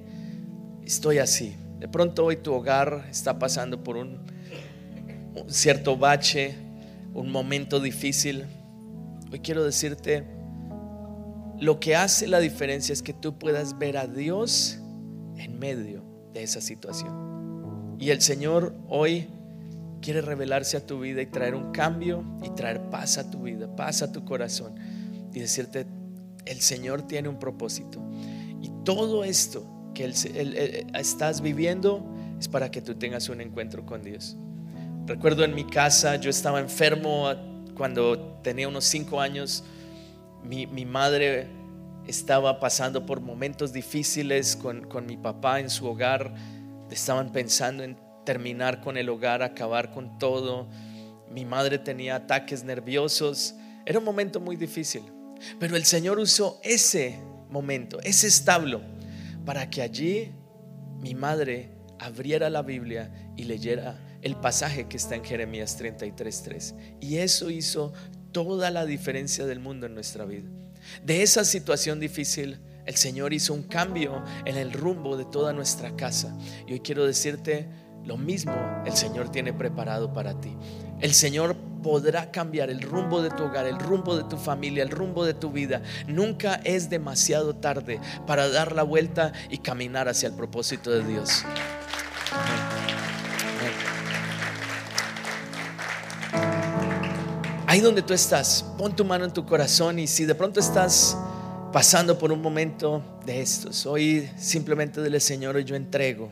estoy 0.85 1.21
así? 1.21 1.57
De 1.79 1.89
pronto 1.89 2.27
hoy 2.27 2.37
tu 2.37 2.53
hogar 2.53 3.07
está 3.11 3.39
pasando 3.39 3.83
por 3.83 3.97
un, 3.97 4.21
un 5.35 5.51
cierto 5.51 5.97
bache, 5.97 6.55
un 7.15 7.33
momento 7.33 7.81
difícil. 7.81 8.45
Hoy 9.33 9.41
quiero 9.41 9.65
decirte, 9.65 10.36
lo 11.59 11.81
que 11.81 11.97
hace 11.97 12.27
la 12.27 12.41
diferencia 12.41 12.93
es 12.93 13.03
que 13.03 13.13
tú 13.13 13.39
puedas 13.39 13.79
ver 13.79 13.97
a 13.97 14.07
Dios 14.07 14.79
en 15.39 15.59
medio 15.59 16.05
de 16.33 16.43
esa 16.43 16.61
situación. 16.61 17.97
Y 17.99 18.11
el 18.11 18.21
Señor 18.21 18.75
hoy 18.89 19.29
quiere 20.03 20.21
revelarse 20.21 20.77
a 20.77 20.87
tu 20.87 21.01
vida 21.01 21.23
y 21.23 21.27
traer 21.27 21.55
un 21.55 21.73
cambio 21.73 22.23
y 22.43 22.51
traer 22.51 22.91
paz 22.91 23.19
a 23.19 23.31
tu 23.31 23.43
vida, 23.43 23.75
paz 23.75 24.03
a 24.03 24.13
tu 24.13 24.25
corazón 24.25 24.75
y 25.33 25.41
decirte, 25.41 25.87
el 26.45 26.61
Señor 26.61 27.03
tiene 27.03 27.29
un 27.29 27.39
propósito. 27.39 28.01
Y 28.63 28.71
todo 28.85 29.25
esto 29.25 29.67
que 29.95 30.85
estás 30.95 31.41
viviendo 31.41 32.05
es 32.39 32.49
para 32.49 32.71
que 32.71 32.83
tú 32.83 32.95
tengas 32.95 33.29
un 33.29 33.41
encuentro 33.41 33.87
con 33.87 34.03
Dios. 34.03 34.37
Recuerdo 35.07 35.45
en 35.45 35.55
mi 35.55 35.65
casa, 35.65 36.17
yo 36.17 36.31
estaba 36.31 36.61
enfermo 36.61 37.29
cuando 37.75 38.39
tenía 38.43 38.69
unos 38.69 38.85
cinco 38.85 39.21
años 39.21 39.65
mi, 40.47 40.85
madre 40.85 41.49
estaba 42.07 42.61
pasando 42.61 43.05
por 43.05 43.21
momentos 43.21 43.73
difíciles 43.73 44.57
con, 44.57 45.07
mi 45.07 45.17
papá 45.17 45.61
en 45.61 45.71
su 45.71 45.87
hogar. 45.87 46.35
Estaban 46.91 47.33
pensando 47.33 47.83
en 47.83 47.99
terminar 48.25 48.81
con 48.81 48.97
el 48.97 49.09
hogar, 49.09 49.43
acabar 49.43 49.91
con 49.91 50.19
todo. 50.19 50.69
Mi 51.31 51.45
madre 51.45 51.79
tenía 51.79 52.17
ataques 52.17 52.65
nerviosos. 52.65 53.55
Era 53.85 53.99
un 53.99 54.05
momento 54.05 54.41
muy 54.41 54.57
difícil, 54.57 55.03
pero 55.59 55.77
el 55.77 55.85
Señor 55.85 56.19
usó 56.19 56.61
ese 56.63 57.19
momento, 57.51 58.01
ese 58.03 58.27
establo, 58.27 58.81
para 59.45 59.71
que 59.71 59.83
allí 59.83 60.33
mi 61.01 61.15
madre 61.15 61.71
abriera 61.99 62.51
la 62.51 62.63
Biblia 62.63 63.11
y 63.37 63.45
leyera 63.45 63.99
el 64.23 64.37
pasaje 64.37 64.89
que 64.89 64.97
está 64.97 65.15
en 65.15 65.25
Jeremías 65.25 65.79
33:3. 65.79 66.75
Y 67.01 67.19
eso 67.19 67.51
hizo 67.51 67.93
toda 68.37 68.71
la 68.71 68.85
diferencia 68.85 69.47
del 69.47 69.61
mundo 69.61 69.87
en 69.87 69.95
nuestra 69.95 70.27
vida. 70.27 70.47
De 71.03 71.23
esa 71.23 71.43
situación 71.43 71.99
difícil, 71.99 72.59
el 72.85 72.95
Señor 72.95 73.33
hizo 73.33 73.55
un 73.55 73.63
cambio 73.63 74.23
en 74.45 74.59
el 74.59 74.75
rumbo 74.75 75.17
de 75.17 75.25
toda 75.25 75.55
nuestra 75.55 75.97
casa. 75.97 76.37
Y 76.67 76.75
hoy 76.75 76.81
quiero 76.81 77.07
decirte 77.07 77.67
lo 78.05 78.19
mismo 78.19 78.53
el 78.85 78.93
Señor 78.93 79.31
tiene 79.31 79.55
preparado 79.55 80.13
para 80.13 80.39
ti. 80.39 80.55
El 81.01 81.15
Señor 81.15 81.57
podrá 81.83 82.31
cambiar 82.31 82.69
el 82.69 82.83
rumbo 82.83 83.23
de 83.23 83.31
tu 83.31 83.45
hogar, 83.45 83.65
el 83.65 83.79
rumbo 83.79 84.15
de 84.15 84.25
tu 84.25 84.37
familia, 84.37 84.83
el 84.83 84.91
rumbo 84.91 85.25
de 85.25 85.33
tu 85.33 85.51
vida. 85.51 85.81
Nunca 86.07 86.57
es 86.57 86.91
demasiado 86.91 87.57
tarde 87.57 88.01
para 88.27 88.51
dar 88.51 88.73
la 88.73 88.83
vuelta 88.83 89.33
y 89.49 89.59
caminar 89.59 90.11
hacia 90.11 90.29
el 90.29 90.35
propósito 90.35 90.91
de 90.91 91.05
Dios. 91.05 91.43
Ahí 97.77 97.83
donde 97.83 98.01
tú 98.01 98.15
estás, 98.15 98.65
pon 98.79 98.97
tu 98.97 99.05
mano 99.05 99.27
en 99.27 99.31
tu 99.31 99.45
corazón 99.45 99.99
y 99.99 100.07
si 100.07 100.25
de 100.25 100.35
pronto 100.35 100.61
estás 100.61 101.15
pasando 101.75 102.19
por 102.19 102.33
un 102.33 102.41
momento 102.41 103.05
de 103.27 103.43
estos, 103.43 103.85
hoy 103.85 104.31
simplemente 104.39 105.03
dile 105.03 105.21
Señor, 105.21 105.59
yo 105.59 105.77
entrego 105.77 106.31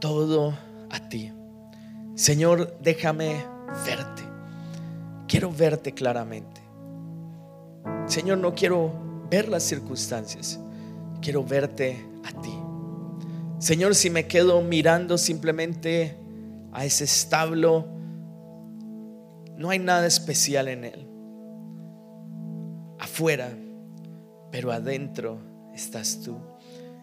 todo 0.00 0.56
a 0.88 1.10
ti. 1.10 1.30
Señor, 2.14 2.74
déjame 2.80 3.44
verte. 3.84 4.22
Quiero 5.28 5.52
verte 5.52 5.92
claramente. 5.92 6.62
Señor, 8.06 8.38
no 8.38 8.54
quiero 8.54 8.94
ver 9.28 9.50
las 9.50 9.62
circunstancias. 9.62 10.58
Quiero 11.20 11.44
verte 11.44 12.02
a 12.24 12.40
ti. 12.40 12.58
Señor, 13.58 13.94
si 13.94 14.08
me 14.08 14.26
quedo 14.26 14.62
mirando 14.62 15.18
simplemente 15.18 16.16
a 16.72 16.86
ese 16.86 17.04
establo, 17.04 17.95
no 19.56 19.70
hay 19.70 19.78
nada 19.78 20.06
especial 20.06 20.68
en 20.68 20.84
él. 20.84 21.08
Afuera, 22.98 23.50
pero 24.50 24.72
adentro 24.72 25.40
estás 25.74 26.20
tú. 26.20 26.38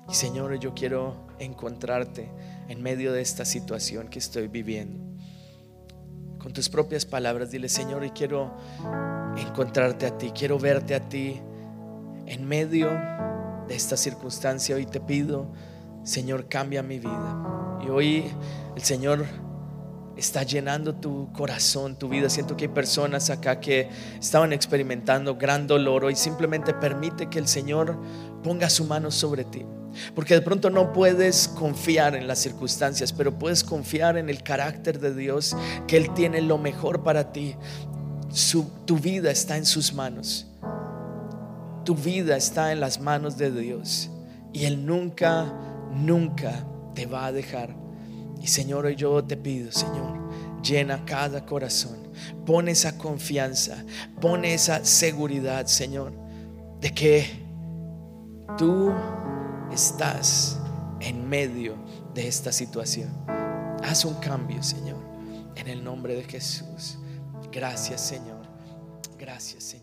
Y 0.10 0.14
Señor, 0.14 0.60
yo 0.60 0.74
quiero 0.74 1.28
encontrarte 1.40 2.32
en 2.68 2.82
medio 2.82 3.14
de 3.14 3.22
esta 3.22 3.46
situación 3.46 4.08
que 4.08 4.20
estoy 4.20 4.48
viviendo. 4.48 5.00
Con 6.40 6.52
tus 6.52 6.70
propias 6.70 7.06
palabras, 7.06 7.52
dile, 7.52 7.70
Señor, 7.70 8.04
y 8.04 8.10
quiero 8.10 8.54
encontrarte 9.38 10.06
a 10.06 10.18
ti, 10.18 10.32
quiero 10.32 10.60
verte 10.60 10.94
a 10.94 11.08
ti 11.08 11.40
en 12.26 12.46
medio 12.46 12.90
de 13.68 13.76
esta 13.76 13.96
circunstancia. 13.96 14.76
Hoy 14.76 14.86
te 14.86 15.00
pido, 15.00 15.52
Señor, 16.04 16.50
cambia 16.50 16.84
mi 16.84 17.00
vida. 17.00 17.80
Y 17.86 17.90
hoy 17.90 18.26
el 18.76 18.82
Señor 18.82 19.26
está 20.18 20.44
llenando 20.44 20.96
tu 20.96 21.32
corazón, 21.34 21.96
tu 21.96 22.10
vida. 22.10 22.30
Siento 22.30 22.56
que 22.56 22.66
hay 22.66 22.72
personas 22.72 23.30
acá 23.30 23.60
que 23.60 23.90
estaban 24.20 24.54
experimentando 24.54 25.36
gran 25.36 25.68
dolor. 25.68 26.06
Hoy 26.06 26.16
simplemente 26.16 26.74
permite 26.74 27.30
que 27.30 27.40
el 27.40 27.48
Señor 27.48 27.98
ponga 28.44 28.70
su 28.70 28.86
mano 28.86 29.12
sobre 29.12 29.44
ti. 29.44 29.66
Porque 30.16 30.34
de 30.34 30.42
pronto 30.42 30.70
no 30.70 30.92
puedes 30.92 31.48
confiar 31.48 32.16
en 32.16 32.28
las 32.28 32.40
circunstancias, 32.40 33.14
pero 33.14 33.38
puedes 33.38 33.64
confiar 33.64 34.18
en 34.18 34.30
el 34.30 34.42
carácter 34.42 35.00
de 35.00 35.14
Dios, 35.14 35.56
que 35.88 35.98
Él 35.98 36.14
tiene 36.14 36.42
lo 36.42 36.58
mejor 36.58 37.04
para 37.04 37.32
ti. 37.32 37.56
tu 38.86 38.98
vida 38.98 39.32
está 39.32 39.58
en 39.58 39.66
sus 39.66 39.94
manos. 39.94 40.48
Tu 41.86 41.96
vida 41.96 42.38
está 42.38 42.72
en 42.72 42.80
las 42.80 43.00
manos 43.00 43.38
de 43.38 43.52
Dios. 43.52 44.10
Y 44.52 44.66
Él 44.66 44.86
nunca, 44.86 45.54
nunca 45.92 46.66
te 46.96 47.06
va 47.06 47.26
a 47.26 47.32
dejar. 47.32 47.83
Y 48.44 48.48
Señor, 48.48 48.86
hoy 48.86 48.98
yo 48.98 49.24
te 49.24 49.38
pido, 49.38 49.72
Señor, 49.72 50.20
llena 50.62 51.06
cada 51.06 51.46
corazón. 51.46 51.98
Pone 52.46 52.72
esa 52.72 52.98
confianza, 52.98 53.86
pone 54.20 54.54
esa 54.54 54.84
seguridad, 54.84 55.66
Señor, 55.68 56.12
de 56.82 56.94
que 56.94 57.26
tú 58.58 58.92
estás 59.72 60.60
en 61.00 61.30
medio 61.30 61.78
de 62.14 62.28
esta 62.28 62.52
situación. 62.52 63.10
Haz 63.82 64.04
un 64.04 64.16
cambio, 64.16 64.62
Señor, 64.62 65.00
en 65.56 65.70
el 65.70 65.82
nombre 65.82 66.14
de 66.14 66.24
Jesús. 66.24 66.98
Gracias, 67.50 68.02
Señor. 68.02 68.46
Gracias, 69.18 69.64
Señor. 69.64 69.83